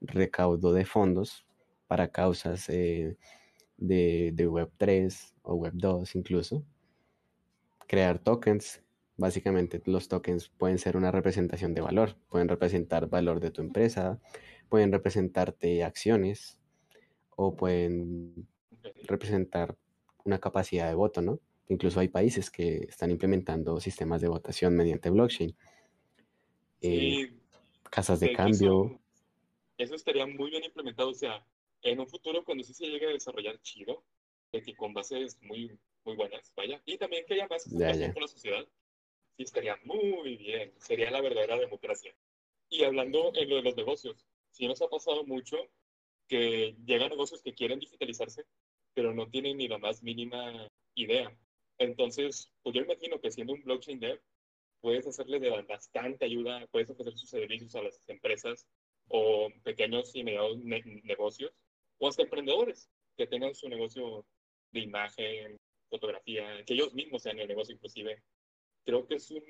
[0.00, 1.44] recaudo de fondos
[1.88, 3.16] para causas eh,
[3.76, 6.64] de, de Web3 o Web2 incluso.
[7.88, 8.80] Crear tokens,
[9.20, 14.18] básicamente los tokens pueden ser una representación de valor, pueden representar valor de tu empresa,
[14.68, 16.58] pueden representarte acciones
[17.36, 18.48] o pueden
[19.04, 19.76] representar
[20.24, 21.38] una capacidad de voto, ¿no?
[21.68, 25.54] Incluso hay países que están implementando sistemas de votación mediante blockchain.
[26.80, 27.30] Eh,
[27.90, 28.98] casas de, cambio.
[29.76, 31.10] Eso, estaría muy bien implementado.
[31.10, 31.44] O sea,
[31.82, 34.02] en un futuro, cuando sí se llegue a desarrollar chido,
[34.50, 38.28] de que con bases muy, muy buenas, vaya, y también que haya más con la
[38.28, 38.66] sociedad,
[39.40, 40.70] sí estaría muy bien.
[40.76, 42.14] Sería la verdadera democracia.
[42.68, 45.56] Y hablando en lo de los negocios, sí nos ha pasado mucho
[46.28, 48.44] que llegan negocios que quieren digitalizarse,
[48.92, 51.34] pero no tienen ni la más mínima idea.
[51.78, 54.20] Entonces, pues yo imagino que siendo un blockchain dev,
[54.82, 58.66] puedes hacerle de bastante ayuda, puedes ofrecer sus servicios a las empresas
[59.08, 61.50] o pequeños y medianos negocios,
[61.98, 64.26] o hasta emprendedores que tengan su negocio
[64.72, 65.56] de imagen,
[65.88, 68.22] fotografía, que ellos mismos sean el negocio inclusive.
[68.84, 69.42] Creo que es un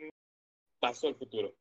[0.80, 1.54] paso al futuro.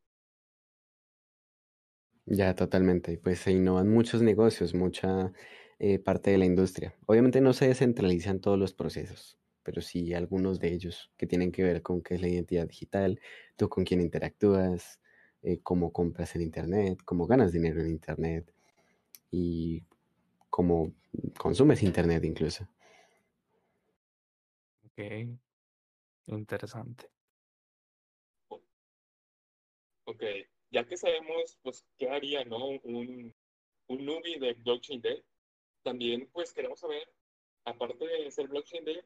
[2.25, 3.17] Ya, totalmente.
[3.17, 5.33] Pues se innovan muchos negocios, mucha
[5.79, 6.95] eh, parte de la industria.
[7.07, 11.63] Obviamente no se descentralizan todos los procesos, pero sí algunos de ellos que tienen que
[11.63, 13.19] ver con qué es la identidad digital,
[13.55, 14.99] tú con quién interactúas,
[15.41, 18.53] eh, cómo compras en Internet, cómo ganas dinero en Internet
[19.31, 19.83] y
[20.49, 20.93] cómo
[21.37, 22.67] consumes Internet incluso.
[24.85, 25.39] Ok,
[26.27, 27.09] interesante.
[30.09, 30.23] Ok,
[30.71, 32.69] ya que sabemos, pues, qué haría, ¿no?
[32.83, 33.31] Un,
[33.89, 35.23] un newbie de blockchain Day,
[35.83, 37.07] también, pues, queremos saber,
[37.63, 38.99] aparte de ser blockchain Day,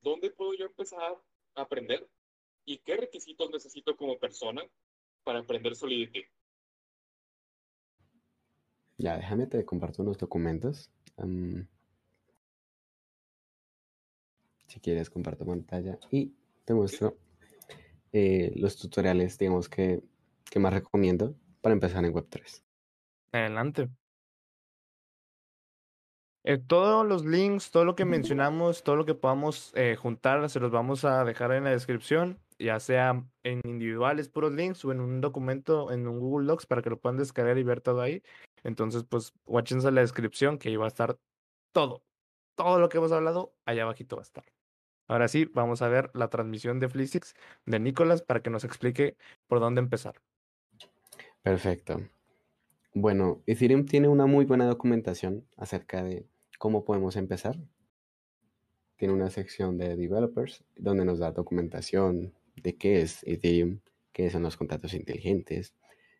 [0.00, 1.20] ¿dónde puedo yo empezar
[1.56, 2.08] a aprender?
[2.64, 4.62] ¿Y qué requisitos necesito como persona
[5.24, 6.24] para aprender Solidity?
[8.96, 10.88] Ya, déjame te comparto unos documentos.
[14.68, 16.32] si quieres, comparto pantalla y
[16.64, 17.18] te muestro
[18.12, 20.00] eh, los tutoriales, digamos que
[20.50, 22.62] ¿Qué más recomiendo para empezar en Web3?
[23.32, 23.88] Adelante.
[26.44, 30.60] Eh, todos los links, todo lo que mencionamos, todo lo que podamos eh, juntar, se
[30.60, 32.40] los vamos a dejar en la descripción.
[32.58, 36.82] ya sea en individuales, puros links o en un documento, en un Google Docs para
[36.82, 38.22] que lo puedan descargar y ver todo ahí.
[38.64, 41.18] Entonces, pues, watchense la descripción que ahí va a estar
[41.72, 42.02] todo,
[42.56, 44.44] todo lo que hemos hablado, allá abajito va a estar.
[45.08, 47.34] Ahora sí, vamos a ver la transmisión de Flisix
[47.66, 50.20] de Nicolás para que nos explique por dónde empezar.
[51.48, 52.02] Perfecto.
[52.92, 56.26] Bueno, Ethereum tiene una muy buena documentación acerca de
[56.58, 57.56] cómo podemos empezar.
[58.96, 63.80] Tiene una sección de developers donde nos da documentación de qué es Ethereum,
[64.12, 65.72] qué son los contratos inteligentes,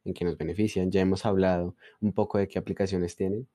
[0.07, 0.91] en qué nos benefician.
[0.91, 3.49] Ya hemos hablado un poco de qué aplicaciones tienen,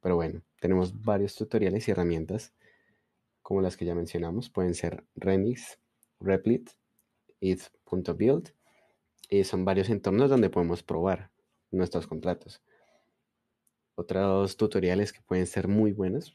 [0.00, 2.54] pero bueno, tenemos varios tutoriales y herramientas
[3.42, 4.48] como las que ya mencionamos.
[4.48, 5.78] Pueden ser Remix,
[6.18, 6.70] Replit,
[7.40, 8.54] it.build
[9.30, 11.30] y son varios entornos donde podemos probar
[11.70, 12.62] nuestros contratos.
[13.94, 16.34] Otros tutoriales que pueden ser muy buenos,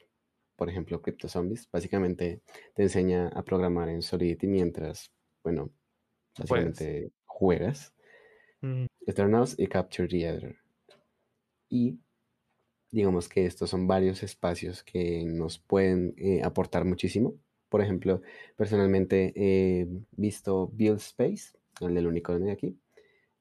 [0.56, 2.42] por ejemplo, Crypto Zombies, básicamente
[2.74, 5.12] te enseña a programar en Solidity mientras,
[5.44, 5.70] bueno,
[6.38, 7.94] básicamente juegas.
[8.62, 8.86] Mm.
[9.06, 10.56] Eternals y Capture the Ether.
[11.70, 12.00] Y
[12.92, 17.36] digamos que estos son varios espacios que nos pueden eh, aportar muchísimo.
[17.68, 18.22] Por ejemplo,
[18.56, 22.80] personalmente he visto Build Space, el del unicornio de aquí,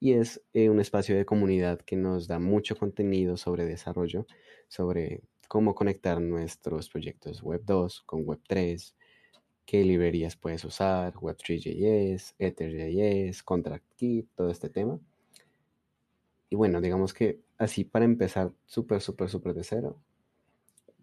[0.05, 4.27] y es eh, un espacio de comunidad que nos da mucho contenido sobre desarrollo,
[4.69, 8.95] sobre cómo conectar nuestros proyectos Web 2 con Web 3,
[9.64, 15.01] qué librerías puedes usar, Web3.js, Ether.js, ContractKit, todo este tema.
[16.51, 19.97] Y bueno, digamos que así para empezar súper, súper, súper de cero,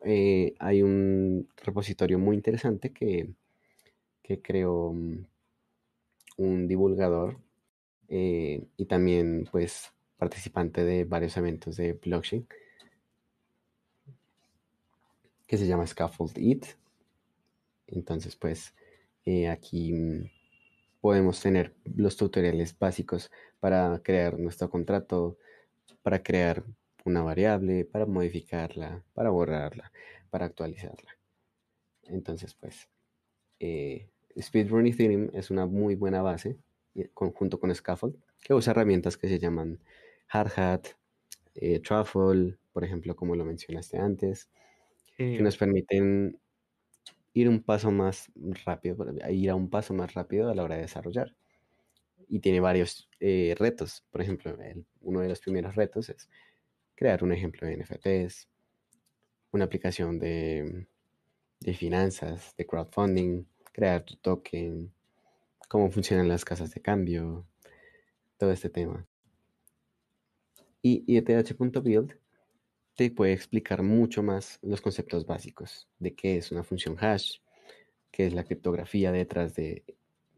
[0.06, 3.34] eh, hay un repositorio muy interesante que,
[4.22, 5.26] que creó mm,
[6.38, 7.40] un divulgador
[8.14, 12.46] eh, y también pues participante de varios eventos de blockchain
[15.48, 16.66] que se llama Scaffold It.
[17.88, 18.76] Entonces pues
[19.24, 20.30] eh, aquí mm,
[21.00, 25.38] podemos tener los tutoriales básicos para crear nuestro contrato,
[26.04, 26.66] para crear
[27.06, 29.90] una variable, para modificarla, para borrarla,
[30.30, 31.18] para actualizarla.
[32.04, 32.90] Entonces pues
[33.62, 36.58] eh, Speedrun Ethereum es una muy buena base
[37.14, 39.80] junto con Scaffold, que usa herramientas que se llaman
[40.28, 40.88] Hardhat,
[41.56, 44.50] eh, Truffle, por ejemplo, como lo mencionaste antes,
[45.18, 46.40] que nos permiten
[47.34, 48.32] ir un paso más
[48.66, 51.36] rápido, ir a un paso más rápido a la hora de desarrollar.
[52.28, 54.06] Y tiene varios eh, retos.
[54.10, 54.58] Por ejemplo,
[55.02, 56.30] uno de los primeros retos es
[56.96, 58.48] crear un ejemplo de NFTs,
[59.52, 60.88] una aplicación de,
[61.60, 64.94] de finanzas, de crowdfunding, crear tu token,
[65.72, 67.48] cómo funcionan las casas de cambio,
[68.36, 69.08] todo este tema.
[70.82, 72.20] Y eth.build
[72.98, 77.38] te puede explicar mucho más los conceptos básicos de qué es una función hash,
[78.12, 79.86] qué es la criptografía detrás de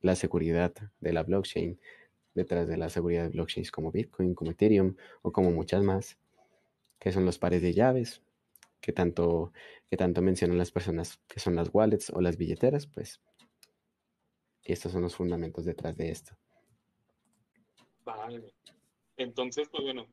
[0.04, 1.80] la seguridad de la blockchain,
[2.36, 6.16] detrás de la seguridad de blockchains como Bitcoin, como Ethereum o como muchas más,
[7.00, 8.22] qué son los pares de llaves,
[8.80, 9.52] que tanto,
[9.90, 13.20] que tanto mencionan las personas que son las wallets o las billeteras, pues
[14.64, 16.36] estos son los fundamentos detrás de esto.
[18.04, 18.54] Vale.
[19.18, 20.08] Entonces, pues bueno,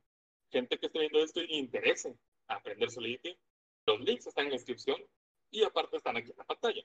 [0.50, 2.16] gente que esté viendo esto y interese
[2.48, 3.36] aprender Solidity,
[3.86, 5.00] los links están en la descripción
[5.50, 6.84] y aparte están aquí en la pantalla.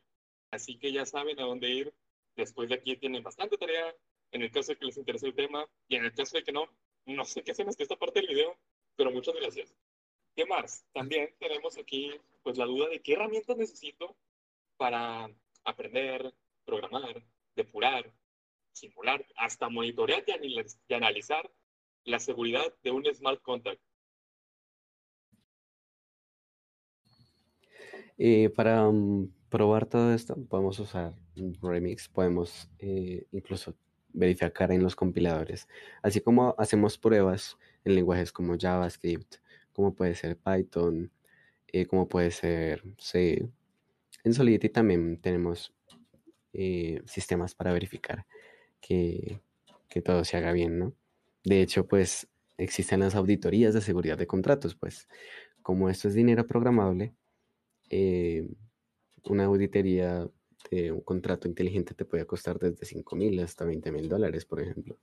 [0.52, 1.94] Así que ya saben a dónde ir.
[2.36, 3.96] Después de aquí tienen bastante tarea
[4.32, 6.52] en el caso de que les interese el tema y en el caso de que
[6.52, 6.68] no,
[7.06, 8.58] no sé qué hacemos que esta parte del video,
[8.96, 9.74] pero muchas gracias.
[10.36, 10.86] ¿Qué más?
[10.92, 12.12] También tenemos aquí
[12.44, 14.18] pues la duda de qué herramientas necesito
[14.78, 15.30] para
[15.64, 16.34] aprender,
[16.66, 17.24] programar,
[17.56, 18.12] depurar,
[18.72, 21.50] simular, hasta monitorear y, analizar
[22.04, 23.82] la seguridad de un smart contract.
[28.18, 31.16] Eh, para mm, probar todo esto, podemos usar
[31.62, 33.76] Remix, podemos eh, incluso
[34.14, 35.68] verificar en los compiladores,
[36.02, 39.36] así como hacemos pruebas en lenguajes como JavaScript,
[39.74, 41.12] como puede ser Python,
[41.68, 43.50] eh, como puede ser C.
[44.24, 45.74] En Solidity también tenemos
[46.58, 48.26] eh, sistemas para verificar
[48.82, 49.42] que,
[50.04, 50.94] todo se haga bien, ¿no?
[51.46, 55.08] De hecho, pues existen las auditorías de seguridad de contratos, pues
[55.62, 57.14] como esto es dinero programable,
[57.90, 58.46] eh,
[59.24, 60.30] una auditoría
[60.70, 64.60] de un contrato inteligente te puede costar desde 5 mil hasta 20 mil dólares, por
[64.62, 64.98] ejemplo.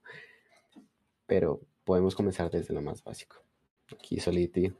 [1.25, 3.43] Pero podemos comenzar desde lo más básico.
[3.91, 4.71] Aquí Solidity,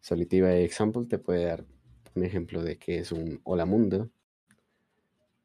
[0.00, 1.64] Solidity by Example te puede dar
[2.14, 4.10] un ejemplo de que es un hola mundo,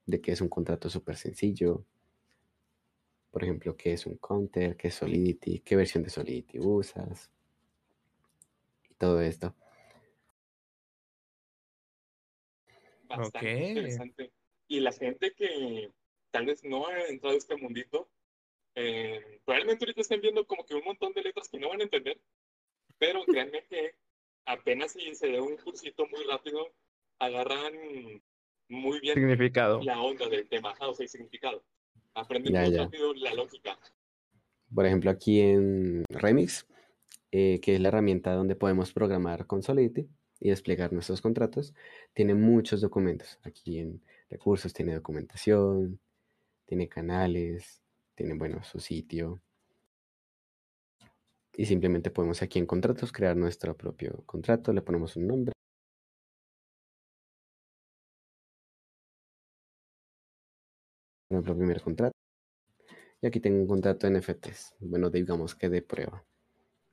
[0.06, 1.86] de que es un contrato súper sencillo.
[3.32, 7.32] Por ejemplo, qué es un counter, qué es Solidity, qué versión de Solidity usas.
[8.89, 9.56] Y todo esto.
[13.08, 14.32] Bastante interesante.
[14.68, 15.91] Y la gente que
[16.32, 18.10] tal vez no han entrado a este mundito,
[18.76, 21.84] eh, probablemente ahorita estén viendo como que un montón de letras que no van a
[21.84, 22.20] entender,
[22.97, 23.95] pero créanme que
[24.45, 26.74] apenas si se da un cursito muy rápido,
[27.20, 27.74] agarran
[28.70, 29.82] muy bien significado.
[29.82, 31.64] la onda del tema, o sea, el significado.
[32.16, 33.78] Muy rápido la lógica.
[34.74, 36.68] Por ejemplo, aquí en Remix,
[37.32, 40.07] eh, que es la herramienta donde podemos programar con Solidity
[40.39, 41.74] y desplegar nuestros contratos,
[42.14, 43.39] tiene muchos documentos.
[43.43, 45.99] Aquí en recursos tiene documentación,
[46.66, 47.82] tiene canales,
[48.16, 49.41] tiene, bueno, su sitio.
[51.55, 55.53] Y simplemente podemos aquí en contratos crear nuestro propio contrato, le ponemos un nombre.
[61.34, 62.14] Nuestro primer contrato.
[63.20, 64.76] Y aquí tengo un contrato de NFTs.
[64.80, 66.24] Bueno, digamos que de prueba.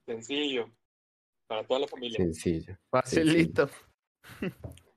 [0.07, 0.71] Sencillo.
[1.47, 2.17] Para toda la familia.
[2.17, 2.79] Sencillo.
[2.91, 3.69] Facilito.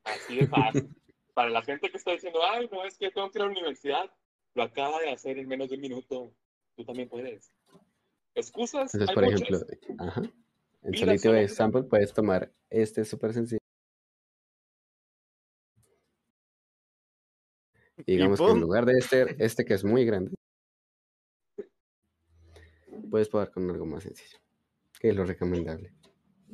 [0.06, 0.89] Así de fácil.
[1.34, 3.52] Para la gente que está diciendo, ay, no, es que tengo que ir a la
[3.52, 4.12] universidad,
[4.54, 6.34] lo acaba de hacer en menos de un minuto.
[6.78, 7.52] Tú también puedes.
[8.36, 8.94] Excusas.
[8.94, 9.60] Entonces, por ejemplo,
[10.00, 10.22] ajá.
[10.84, 13.62] en Solito de Sample puedes tomar este súper sencillo.
[18.06, 20.34] Digamos que en lugar de este, este que es muy grande,
[23.10, 24.38] puedes probar con algo más sencillo,
[24.99, 25.93] que es lo recomendable.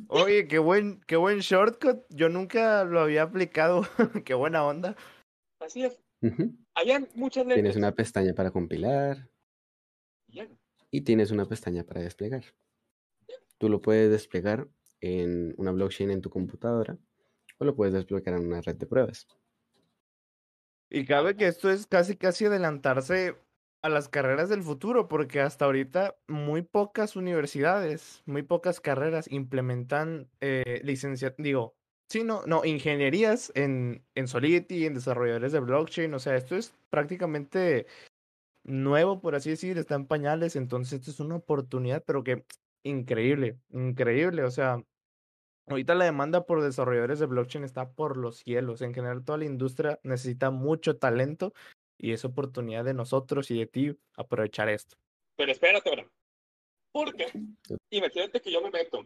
[0.07, 2.05] Oye, qué buen, qué buen shortcut.
[2.09, 3.85] Yo nunca lo había aplicado.
[4.25, 4.95] qué buena onda.
[5.59, 5.99] Así es.
[6.75, 7.55] Hay muchas letras.
[7.55, 9.29] Tienes una pestaña para compilar.
[10.91, 12.43] Y tienes una pestaña para desplegar.
[13.57, 14.67] Tú lo puedes desplegar
[15.01, 16.97] en una blockchain en tu computadora
[17.57, 19.27] o lo puedes desplegar en una red de pruebas.
[20.89, 23.35] Y cabe que esto es casi casi adelantarse
[23.81, 30.29] a las carreras del futuro, porque hasta ahorita muy pocas universidades, muy pocas carreras implementan
[30.41, 30.81] eh,
[31.37, 31.75] digo,
[32.11, 36.73] sí, no, no, ingenierías en, en Solidity, en desarrolladores de blockchain, o sea, esto es
[36.89, 37.85] prácticamente
[38.65, 42.45] nuevo, por así decir, está en pañales, entonces esto es una oportunidad, pero que
[42.83, 44.83] increíble, increíble, o sea,
[45.69, 49.45] ahorita la demanda por desarrolladores de blockchain está por los cielos, en general toda la
[49.45, 51.53] industria necesita mucho talento
[51.97, 54.97] y es oportunidad de nosotros y de ti aprovechar esto.
[55.35, 56.09] Pero espérate ahora.
[56.91, 57.27] Porque
[57.89, 59.05] imagínate que yo me meto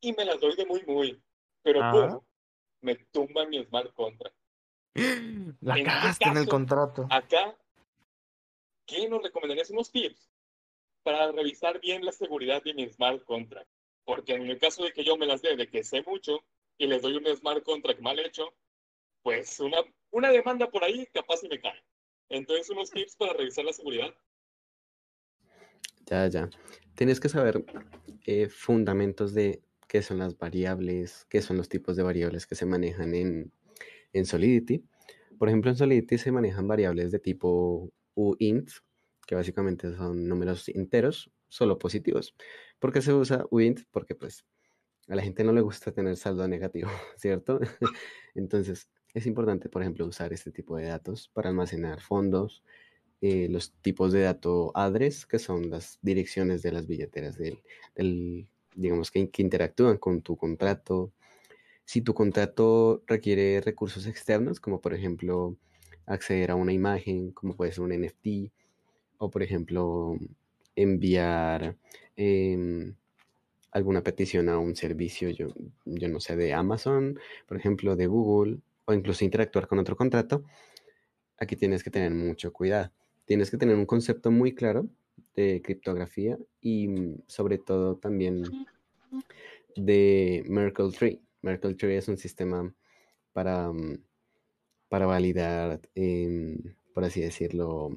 [0.00, 1.22] y me las doy de muy, muy.
[1.62, 2.24] Pero
[2.80, 4.36] me tumba mi smart contract.
[5.60, 7.06] La en este en el contrato.
[7.10, 7.56] Acá,
[8.86, 10.30] ¿qué nos recomendarías unos tips
[11.02, 13.70] para revisar bien la seguridad de mi smart contract?
[14.06, 16.42] Porque en el caso de que yo me las dé de que sé mucho
[16.78, 18.54] y les doy un smart contract mal hecho,
[19.22, 19.82] pues una
[20.16, 21.82] una demanda por ahí, capaz y me cae.
[22.30, 24.14] Entonces, unos tips para revisar la seguridad.
[26.06, 26.48] Ya, ya.
[26.94, 27.64] Tienes que saber
[28.24, 32.64] eh, fundamentos de qué son las variables, qué son los tipos de variables que se
[32.64, 33.52] manejan en,
[34.14, 34.84] en Solidity.
[35.38, 38.70] Por ejemplo, en Solidity se manejan variables de tipo uint,
[39.26, 42.34] que básicamente son números enteros, solo positivos.
[42.78, 43.80] ¿Por qué se usa uint?
[43.90, 44.44] Porque pues
[45.08, 47.60] a la gente no le gusta tener saldo negativo, ¿cierto?
[48.34, 52.62] Entonces, es importante, por ejemplo, usar este tipo de datos para almacenar fondos,
[53.20, 59.10] eh, los tipos de datos address, que son las direcciones de las billeteras del, digamos,
[59.10, 61.12] que, que, interactúan con tu contrato.
[61.86, 65.56] Si tu contrato requiere recursos externos, como por ejemplo
[66.04, 68.52] acceder a una imagen, como puede ser un NFT,
[69.18, 70.16] o por ejemplo
[70.74, 71.76] enviar
[72.16, 72.94] em,
[73.72, 75.48] alguna petición a un servicio, yo,
[75.84, 80.44] yo no sé, de Amazon, por ejemplo, de Google, o incluso interactuar con otro contrato,
[81.38, 82.90] aquí tienes que tener mucho cuidado.
[83.24, 84.88] Tienes que tener un concepto muy claro
[85.34, 88.44] de criptografía y mm, sobre todo también
[89.76, 91.20] de Merkle Tree.
[91.42, 92.72] Merkle Tree es un sistema
[93.32, 93.98] para, mm,
[94.88, 96.56] para validar, em,
[96.94, 97.96] por así decirlo,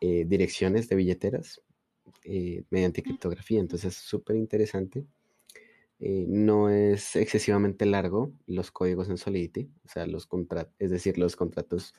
[0.00, 1.62] eh, direcciones de billeteras
[2.24, 3.60] eh, mediante criptografía.
[3.60, 5.06] Entonces es súper interesante
[5.98, 11.16] eh, no es excesivamente largo los códigos en Solidity, o sea, los contratos, es decir,
[11.16, 11.94] los contratos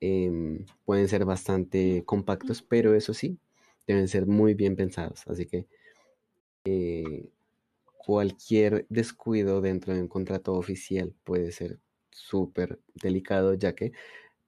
[0.00, 3.38] em, pueden ser bastante compactos, pero eso sí,
[3.86, 5.26] deben ser muy bien pensados.
[5.26, 5.66] Así que
[8.04, 13.92] cualquier descuido dentro de un contrato oficial puede ser súper delicado, ya que,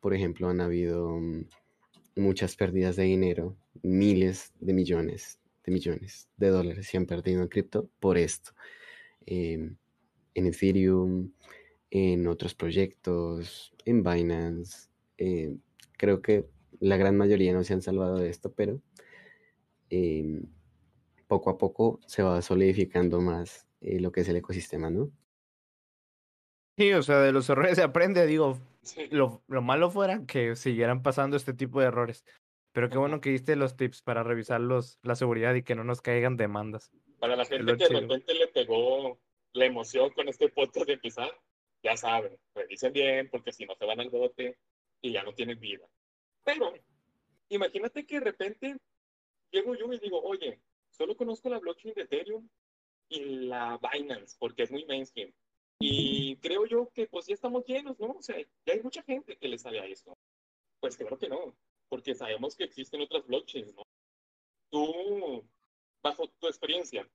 [0.01, 1.47] por ejemplo, han habido mm,
[2.17, 7.49] muchas pérdidas de dinero, miles de millones de millones de dólares se han perdido en
[7.49, 8.53] cripto por esto.
[9.27, 9.77] Em,
[10.35, 11.33] en Ethereum,
[11.91, 14.89] en otros proyectos, en Binance.
[15.19, 15.59] Em,
[15.99, 16.47] creo que
[16.81, 18.81] la gran mayoría no se han salvado de esto, pero
[19.91, 20.45] em,
[21.27, 25.11] poco a poco se va solidificando más eh, lo que es el ecosistema, ¿no?
[26.79, 28.59] Sí, o sea, de los errores se aprende, digo,
[29.11, 32.25] lo, lo, malo fuera que siguieran pasando este tipo de errores.
[32.73, 35.83] Pero qué bueno que diste los tips para revisar los, la seguridad y que no
[35.83, 36.93] nos caigan demandas.
[37.19, 39.19] Para la gente que de repente le pegó
[39.53, 41.31] la emoción con este podcast de empezar,
[41.83, 44.59] ya saben, revisen bien porque si no se van al bote
[45.01, 45.87] y ya no tienen vida.
[46.45, 46.75] Pero
[47.49, 48.77] imagínate que de repente
[49.51, 50.61] llego yo y digo, oye,
[50.91, 52.49] solo conozco la blockchain de Ethereum
[53.09, 55.33] y la Binance porque es muy mainstream.
[55.79, 58.13] Y creo yo que pues ya estamos llenos, ¿no?
[58.13, 60.17] O sea, ya hay mucha gente que le sabe a esto.
[60.81, 61.55] Pues creo que no,
[61.89, 63.83] porque sabemos que existen otras blockchains, ¿no?
[64.71, 65.45] Tú,
[66.03, 67.09] bajo tu experiencia,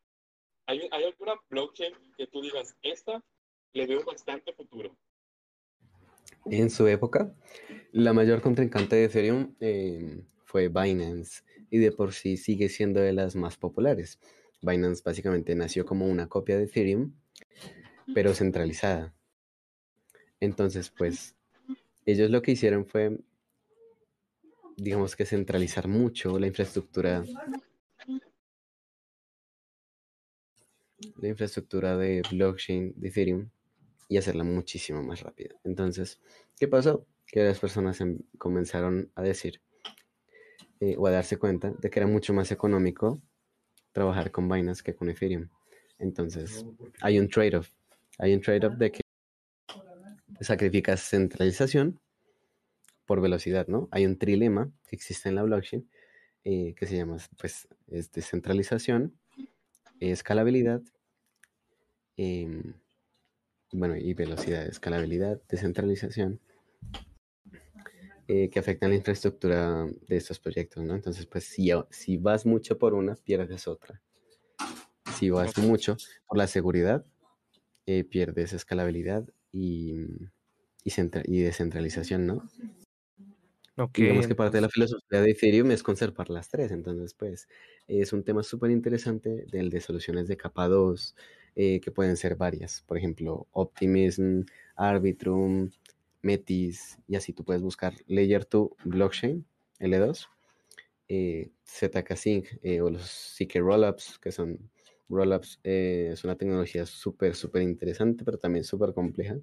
[0.65, 3.23] ¿hay, ¿hay alguna blockchain que tú digas, esta
[3.73, 4.95] le veo bastante futuro?
[6.45, 7.35] En su época,
[7.91, 13.13] la mayor contrincante de Ethereum eh, fue Binance y de por sí sigue siendo de
[13.13, 14.19] las más populares.
[14.61, 17.13] Binance básicamente nació como una copia de Ethereum,
[18.13, 19.13] pero centralizada.
[20.39, 21.35] Entonces, pues,
[22.05, 23.17] ellos lo que hicieron fue,
[24.75, 27.23] digamos que centralizar mucho la infraestructura,
[31.17, 33.49] la infraestructura de blockchain de Ethereum
[34.09, 35.55] y hacerla muchísimo más rápida.
[35.63, 36.19] Entonces,
[36.59, 37.05] ¿qué pasó?
[37.25, 39.61] Que las personas em, comenzaron a decir
[40.79, 43.21] eh, o a darse cuenta de que era mucho más económico
[43.91, 45.47] trabajar con Binance que con Ethereum.
[45.99, 46.65] Entonces,
[47.01, 47.69] hay un trade-off.
[48.17, 49.01] Hay un trade-off de que
[50.41, 51.99] sacrificas centralización
[53.05, 53.87] por velocidad, ¿no?
[53.91, 55.89] Hay un trilema que existe en la blockchain
[56.43, 59.15] eh, que se llama, pues, es descentralización,
[59.99, 60.81] escalabilidad
[62.17, 62.73] em,
[63.71, 66.39] bueno, y velocidad, escalabilidad, descentralización,
[68.27, 70.95] eh, que afectan la infraestructura de estos proyectos, ¿no?
[70.95, 74.01] Entonces, pues si, si vas mucho por una, pierdes otra.
[75.17, 75.97] Si vas mucho
[76.27, 77.05] por la seguridad,
[77.85, 79.93] eh, pierdes escalabilidad y,
[80.83, 80.91] y,
[81.25, 82.49] y, descentralización, ¿no?
[83.77, 87.47] Okay, Digamos que parte de la filosofía de Ethereum es conservar las tres, entonces pues
[87.87, 91.15] es un tema súper interesante del de soluciones de capa 2,
[91.55, 92.81] eh, que pueden ser varias.
[92.85, 94.43] Por ejemplo, Optimism,
[94.75, 95.71] Arbitrum,
[96.21, 99.45] Metis, y así tú puedes buscar Layer 2 Blockchain,
[99.79, 100.27] L2,
[101.09, 104.69] eh, ZK-Sync eh, o los CK Rollups, que son
[105.11, 109.37] rollups, es una tecnología súper, súper interesante, pero también súper compleja.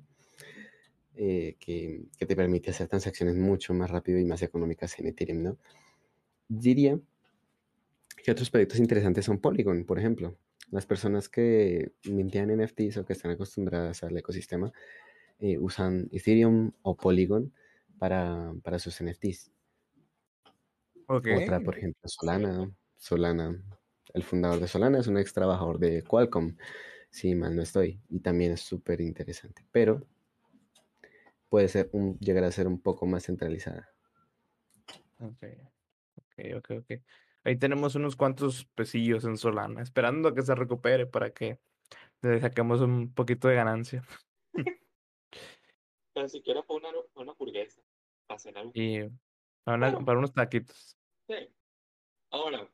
[1.15, 5.59] que, que, te permite hacer transacciones mucho más rápido y más económicas en Ethereum, ¿no?
[6.49, 6.99] Diría
[8.23, 10.37] que otros proyectos interesantes son Polygon, por ejemplo
[10.71, 14.73] las personas que mintían NFTs o que están acostumbradas al ecosistema
[15.39, 17.53] eh, usan Ethereum o Polygon
[17.99, 19.51] para, para sus NFTs.
[21.07, 22.71] Otra, por ejemplo, Solana.
[22.97, 23.63] Solana,
[24.19, 26.57] el fundador de Solana es un ex trabajador de Qualcomm,
[27.09, 30.03] si mal no estoy, y también es súper interesante, pero
[31.49, 33.91] puede ser un, llegar a ser un poco más centralizada.
[35.21, 35.45] Ok,
[36.17, 36.93] ok, ok, ok.
[37.45, 41.59] Ahí tenemos unos cuantos pesillos en Solana, esperando a que se recupere para que
[42.21, 44.03] le saquemos un poquito de ganancia.
[46.13, 47.81] Pero siquiera para una, una hamburguesa,
[48.27, 49.09] para cenar Y
[49.63, 50.99] para, para unos taquitos.
[51.29, 51.49] Sí.
[52.31, 52.69] Ahora,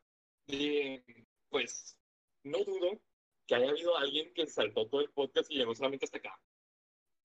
[1.55, 1.97] pues,
[2.43, 2.99] no dudo
[3.47, 6.37] que haya habido alguien que saltó todo el podcast y llegó solamente hasta acá.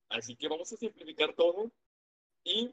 [0.09, 1.73] Así que vamos a simplificar todo
[2.45, 2.73] y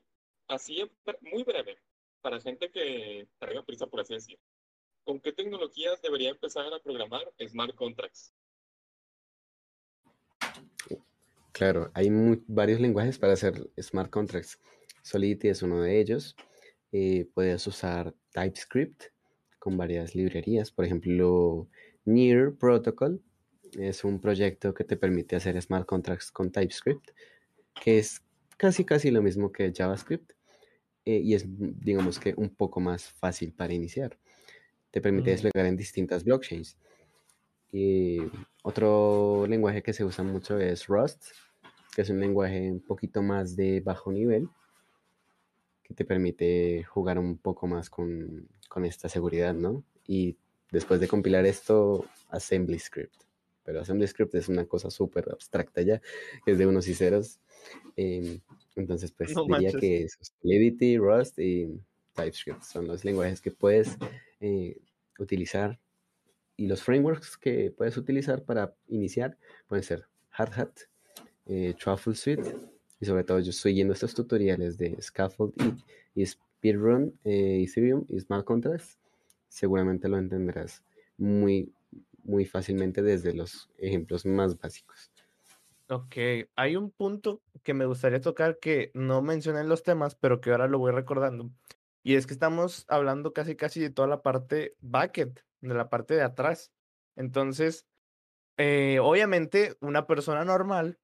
[0.49, 0.87] así
[1.21, 1.79] muy breve,
[2.21, 4.39] para gente que traiga prisa, por así decirlo.
[5.03, 8.31] ¿con qué tecnologías debería empezar a programar smart contracts?
[11.53, 12.11] Claro, hay
[12.45, 14.59] varios lenguajes para hacer smart contracts.
[15.01, 16.35] Solidity es uno de ellos.
[16.91, 19.05] Eh, puedes usar TypeScript
[19.67, 20.71] con varias librerías.
[20.71, 21.67] Por ejemplo,
[22.05, 23.21] Near Protocol
[23.77, 27.11] es un proyecto que te permite hacer smart contracts con TypeScript,
[27.83, 28.21] que es
[28.55, 30.31] casi casi lo mismo que JavaScript
[31.03, 34.17] eh, y es digamos que un poco más fácil para iniciar
[34.89, 35.33] te permite mm.
[35.33, 36.77] desplegar en distintas blockchains.
[37.69, 38.19] Y
[38.63, 41.25] otro lenguaje que se usa mucho es Rust,
[41.93, 44.47] que es un lenguaje un poquito más de bajo nivel,
[45.83, 49.83] que te permite jugar un poco más con, con esta seguridad, ¿no?
[50.05, 50.37] Y
[50.71, 53.15] después de compilar esto, Assembly Script.
[53.63, 56.01] Pero Assembly Script es una cosa súper abstracta ya,
[56.45, 57.39] es de unos y ceros.
[57.95, 58.39] Em,
[58.75, 60.07] entonces, pues diría que
[60.41, 61.67] Solidity, Rust y
[62.13, 63.97] TypeScript son los lenguajes que puedes
[64.39, 64.77] eh,
[65.19, 65.79] utilizar.
[66.55, 69.37] Y los frameworks que puedes utilizar para iniciar
[69.67, 70.79] pueden ser Hardhat,
[71.45, 72.55] eh, Truffle Suite,
[72.99, 75.53] y sobre todo yo estoy yendo estos tutoriales de Scaffold
[76.15, 76.25] y, y
[76.57, 78.97] Speedrun, eh, Ethereum y Smart Contracts.
[79.47, 80.83] Seguramente lo entenderás
[81.17, 81.71] muy,
[82.23, 85.11] muy fácilmente desde los ejemplos más básicos.
[85.89, 86.15] Ok,
[86.55, 90.51] hay un punto que me gustaría tocar que no mencioné en los temas, pero que
[90.51, 91.49] ahora lo voy recordando.
[92.03, 96.15] Y es que estamos hablando casi casi de toda la parte backend, de la parte
[96.15, 96.73] de atrás.
[97.15, 97.87] Entonces,
[98.57, 100.99] eh, obviamente, una persona normal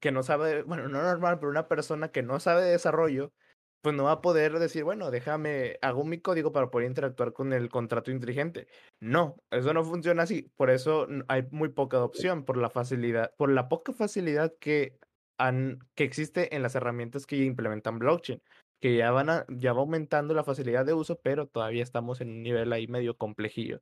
[0.00, 3.32] que no sabe, bueno, no normal, pero una persona que no sabe de desarrollo,
[3.80, 7.52] pues no va a poder decir, bueno, déjame, hago mi código para poder interactuar con
[7.52, 8.66] el contrato inteligente.
[9.00, 10.50] No, eso no funciona así.
[10.56, 14.98] Por eso hay muy poca adopción, por la facilidad, por la poca facilidad que,
[15.38, 18.42] han, que existe en las herramientas que implementan blockchain,
[18.80, 22.30] que ya van a, ya va aumentando la facilidad de uso, pero todavía estamos en
[22.30, 23.80] un nivel ahí medio complejillo.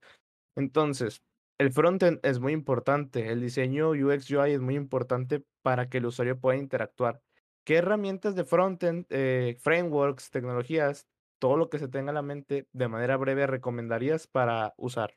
[0.56, 1.22] Entonces,
[1.58, 6.06] el frontend es muy importante, el diseño UX UI es muy importante para que el
[6.06, 7.22] usuario pueda interactuar.
[7.66, 11.08] ¿Qué herramientas de frontend, eh, frameworks, tecnologías,
[11.40, 15.16] todo lo que se tenga en la mente de manera breve recomendarías para usar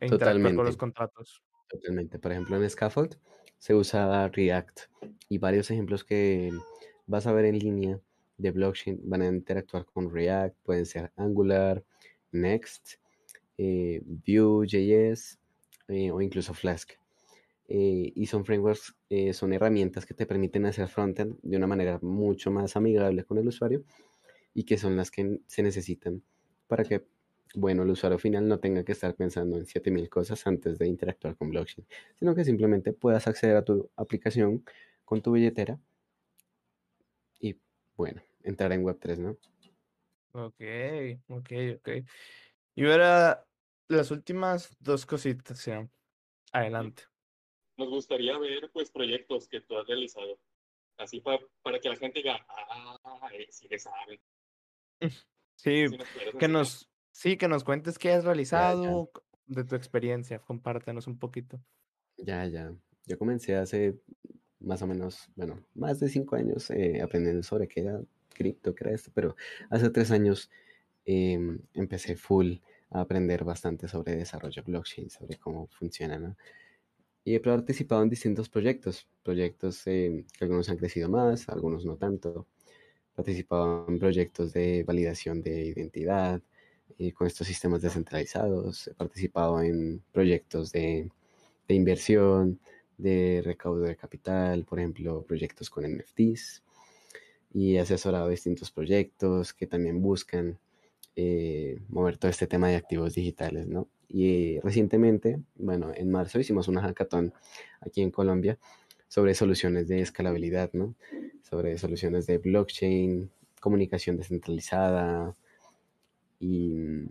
[0.00, 1.42] e interactuar con los contratos?
[1.68, 2.18] Totalmente.
[2.18, 3.18] Por ejemplo, en Scaffold
[3.58, 4.80] se usa React
[5.28, 6.50] y varios ejemplos que
[7.06, 8.00] vas a ver en línea
[8.38, 11.84] de blockchain van a interactuar con React, pueden ser Angular,
[12.32, 12.94] Next,
[13.58, 15.38] eh, Vue.js
[15.88, 16.92] eh, o incluso Flask.
[17.70, 21.98] Eh, y son frameworks, eh, son herramientas que te permiten hacer frontend de una manera
[22.00, 23.84] mucho más amigable con el usuario
[24.54, 26.22] y que son las que se necesitan
[26.66, 27.04] para que,
[27.54, 31.36] bueno, el usuario final no tenga que estar pensando en 7000 cosas antes de interactuar
[31.36, 31.86] con blockchain,
[32.18, 34.64] sino que simplemente puedas acceder a tu aplicación
[35.04, 35.78] con tu billetera
[37.38, 37.60] y,
[37.96, 39.36] bueno, entrar en Web3, ¿no?
[40.32, 40.62] Ok,
[41.28, 41.88] ok, ok.
[42.76, 43.46] Y ahora
[43.88, 45.90] las últimas dos cositas, sean.
[46.52, 47.04] Adelante
[47.78, 50.38] nos gustaría ver pues proyectos que tú has realizado,
[50.96, 54.20] así para que la gente diga, ah, eh, sí le sabe.
[55.60, 55.86] Sí,
[56.38, 59.10] que nos, sí, que nos cuentes qué has realizado
[59.46, 61.60] de tu experiencia, compártenos un poquito.
[62.16, 62.72] Ya, ya.
[63.06, 63.98] Yo comencé hace
[64.60, 68.84] más o menos, bueno, más de cinco años eh, aprendiendo sobre qué era cripto, qué
[68.84, 69.34] era esto, pero
[69.68, 70.48] hace tres años
[71.04, 72.58] em, empecé full
[72.90, 76.36] a aprender bastante sobre desarrollo blockchain, sobre cómo funciona, ¿no?
[77.28, 81.96] Y he participado en distintos proyectos, proyectos eh, que algunos han crecido más, algunos no
[81.96, 82.46] tanto.
[83.12, 86.40] He participado en proyectos de validación de identidad
[86.98, 88.88] eh, con estos sistemas descentralizados.
[88.88, 91.10] He participado en proyectos de,
[91.68, 92.60] inversión,
[92.96, 96.62] de recaudo de capital, por ejemplo, proyectos con NFTs.
[97.52, 100.58] Y he asesorado distintos proyectos que también buscan
[101.14, 103.86] eh, mover todo este tema de activos digitales, ¿no?
[104.08, 107.34] Y recientemente, bueno, en marzo hicimos una hackathon
[107.80, 108.58] aquí en Colombia
[109.08, 110.94] sobre soluciones de escalabilidad, ¿no?
[111.42, 113.30] Sobre soluciones de blockchain,
[113.60, 115.36] comunicación descentralizada
[116.40, 117.04] y,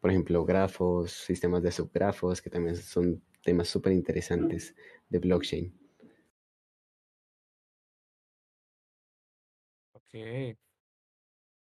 [0.00, 4.74] por ejemplo, grafos, sistemas de subgrafos, que también son temas súper interesantes
[5.08, 5.74] de blockchain.
[9.92, 10.14] Ok.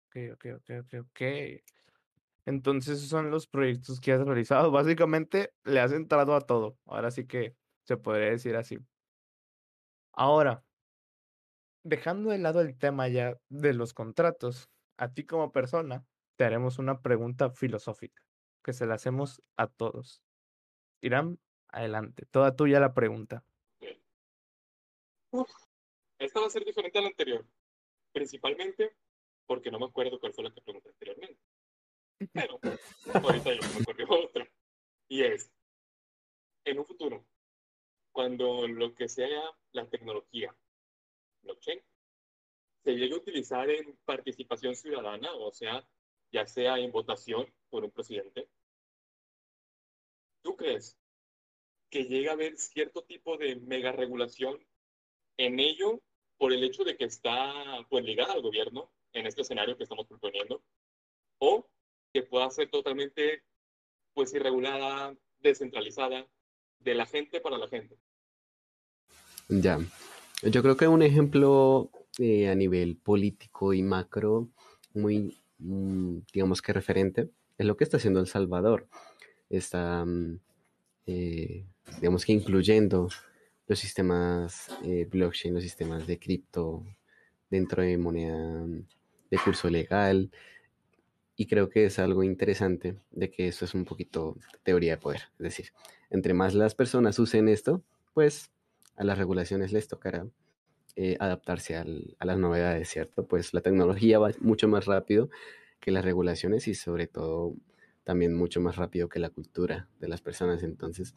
[0.07, 1.21] Ok, ok, ok, ok, ok.
[2.45, 4.71] Entonces, esos son los proyectos que has realizado.
[4.71, 6.77] Básicamente, le has entrado a todo.
[6.87, 8.79] Ahora sí que se podría decir así.
[10.13, 10.65] Ahora,
[11.85, 16.05] dejando de lado el tema ya de los contratos, a ti como persona,
[16.37, 18.23] te haremos una pregunta filosófica
[18.63, 20.23] que se la hacemos a todos.
[21.01, 21.39] Irán,
[21.69, 22.27] adelante.
[22.27, 23.45] Toda tuya la pregunta.
[26.19, 27.45] esta va a ser diferente a la anterior.
[28.13, 28.95] Principalmente
[29.47, 31.41] porque no me acuerdo cuál fue la que pregunté anteriormente.
[32.33, 32.59] Pero
[33.15, 34.49] ahorita yo me ocurrió otra.
[35.09, 35.51] Y es,
[36.65, 37.27] en un futuro,
[38.13, 39.43] cuando lo que sea
[39.73, 40.55] la tecnología
[41.43, 41.83] blockchain
[42.85, 45.87] se llegue a utilizar en participación ciudadana, o sea,
[46.33, 48.49] ya sea en votación por un presidente,
[50.43, 50.99] ¿tú crees
[51.91, 54.59] que llega a haber cierto tipo de mega regulación
[55.37, 56.03] en ello
[56.39, 60.07] por el hecho de que está pues ligada al gobierno en este escenario que estamos
[60.07, 60.65] proponiendo?
[61.39, 61.69] ¿O
[62.13, 63.43] que pueda ser totalmente
[64.15, 66.27] pues irregulada, descentralizada,
[66.79, 67.97] de la gente para la gente.
[69.49, 69.79] Ya,
[70.43, 74.49] yo creo que un ejemplo eh, a nivel político y macro
[74.95, 78.89] muy, mm, digamos que referente, es lo que está haciendo El Salvador.
[79.49, 80.41] Está, mm,
[81.07, 81.65] eh,
[82.01, 83.09] digamos que incluyendo
[83.67, 86.85] los sistemas eh, blockchain, los sistemas de cripto
[87.49, 88.67] dentro de moneda
[89.31, 90.31] de curso legal,
[91.43, 95.23] y creo que es algo interesante de que eso es un poquito teoría de poder.
[95.41, 95.73] Es decir,
[96.09, 97.83] entre más las personas usen esto,
[98.15, 98.53] pues
[98.95, 100.25] a las regulaciones les tocará
[100.95, 103.27] eh, adaptarse a las novedades, ¿cierto?
[103.27, 105.31] Pues la tecnología va mucho más rápido
[105.81, 107.57] que las regulaciones y sobre todo
[108.05, 110.63] también mucho más rápido que la cultura de las personas.
[110.63, 111.13] Entonces,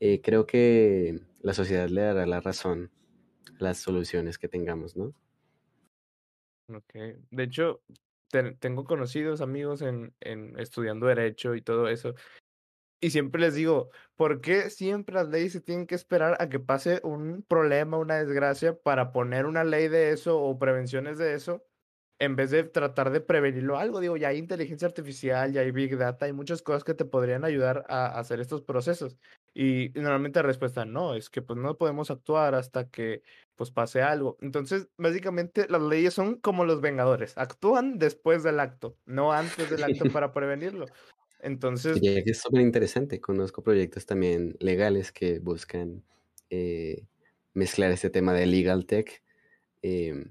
[0.00, 2.90] eh, creo que la sociedad le dará la razón
[3.58, 5.14] a las soluciones que tengamos, ¿no?
[6.68, 6.92] Ok.
[7.30, 7.80] De hecho,
[8.58, 12.14] tengo conocidos amigos en, en estudiando derecho y todo eso.
[13.00, 16.60] Y siempre les digo, ¿por qué siempre las leyes se tienen que esperar a que
[16.60, 21.62] pase un problema, una desgracia, para poner una ley de eso o prevenciones de eso?
[22.18, 25.98] En vez de tratar de prevenirlo algo, digo, ya hay inteligencia artificial, ya hay big
[25.98, 29.18] data, hay muchas cosas que te podrían ayudar a hacer estos procesos.
[29.52, 33.22] Y, normalmente la respuesta no, es que pues no podemos actuar hasta que
[33.54, 34.38] pues pase algo.
[34.40, 39.84] Entonces, básicamente las leyes son como los vengadores, actúan después del acto, no antes del
[39.84, 40.86] acto para prevenirlo.
[41.40, 42.00] Entonces...
[42.00, 46.02] que es súper interesante, conozco proyectos también legales que buscan
[46.48, 47.04] eh,
[47.52, 49.22] mezclar este tema de legal tech.
[49.82, 50.24] Eh,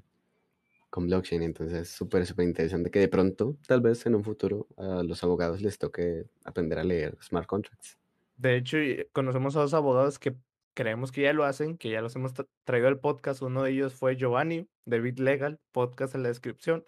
[0.95, 1.43] con blockchain.
[1.43, 5.21] Entonces es súper, súper interesante que de pronto, tal vez en un futuro, a los
[5.25, 7.97] abogados les toque aprender a leer smart contracts.
[8.37, 8.77] De hecho,
[9.11, 10.37] conocemos a dos abogados que
[10.73, 12.31] creemos que ya lo hacen, que ya los hemos
[12.63, 13.41] traído al podcast.
[13.41, 16.85] Uno de ellos fue Giovanni, de BitLegal, podcast en la descripción.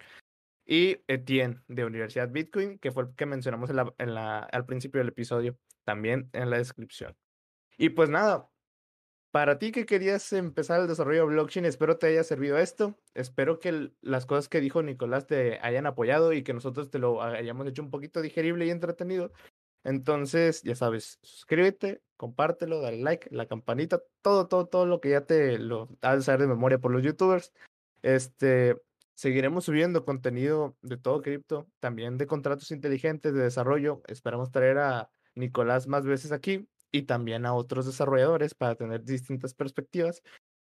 [0.64, 5.08] Y Etienne, de Universidad Bitcoin, que fue el que mencionamos en la, al principio del
[5.08, 7.14] episodio, también en la descripción.
[7.76, 8.48] Y pues nada,
[9.38, 12.98] para ti que querías empezar el desarrollo de blockchain, espero te haya servido esto.
[13.14, 17.22] Espero que las cosas que dijo Nicolás te hayan apoyado y que nosotros te lo
[17.22, 19.30] hayamos hecho un poquito digerible y entretenido.
[19.84, 25.20] Entonces, ya sabes, suscríbete, compártelo, dale like, la campanita, todo, todo, todo lo que ya
[25.24, 27.52] te lo has de saber de memoria por los youtubers.
[28.02, 28.74] Este,
[29.14, 34.02] seguiremos subiendo contenido de todo cripto, también de contratos inteligentes de desarrollo.
[34.08, 39.54] Esperamos traer a Nicolás más veces aquí y también a otros desarrolladores para tener distintas
[39.54, 40.22] perspectivas.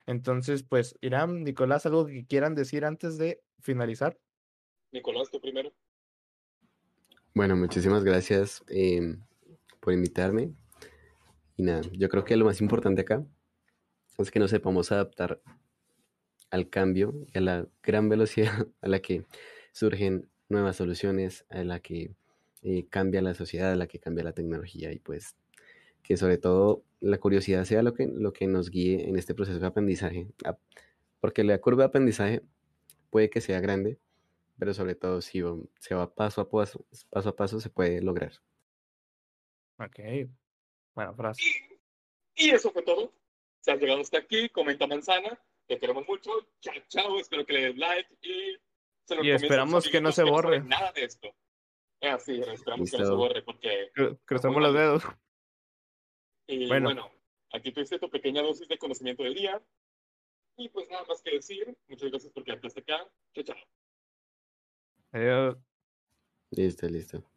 [0.05, 4.19] Entonces, pues, Irán, Nicolás, ¿algo que quieran decir antes de finalizar?
[4.91, 5.71] Nicolás, tú primero.
[7.33, 9.21] Bueno, muchísimas gracias em,
[9.79, 10.53] por invitarme.
[11.55, 13.25] Y nada, yo creo que lo más importante acá
[14.17, 15.41] es que nos sepamos adaptar
[16.49, 19.25] al cambio y a la gran velocidad a la que
[19.71, 22.11] surgen nuevas soluciones, a la que
[22.61, 25.35] eh, cambia la sociedad, a la que cambia la tecnología y pues
[26.11, 29.59] que sobre todo la curiosidad sea lo que, lo que nos guíe en este proceso
[29.59, 30.27] de aprendizaje,
[31.21, 32.41] porque la curva de aprendizaje
[33.09, 33.97] puede que sea grande,
[34.59, 35.41] pero sobre todo si
[35.79, 38.33] se va paso a paso, paso a paso se puede lograr.
[39.77, 39.99] Ok,
[40.93, 41.41] buena frase.
[42.35, 43.13] Y, eso fue todo.
[43.61, 47.61] Si has llegado hasta aquí, comenta manzana, te queremos mucho, chao, chao, espero que le
[47.67, 48.57] des like y...
[49.05, 50.59] Se lo y esperamos que no se borre.
[50.59, 51.33] nada de esto.
[52.01, 53.91] Así, esperamos que no se borre porque...
[54.25, 55.03] Cruzamos los dedos.
[56.67, 57.11] Bueno.
[57.53, 59.61] aquí tuviste tu pequeña dosis de conocimiento del día.
[60.57, 61.75] Y pues nada más que decir.
[61.87, 63.09] Muchas gracias por quedarte hasta acá.
[63.33, 63.57] Chao, chao.
[65.11, 65.57] Adiós.
[66.51, 67.30] Listo, listo.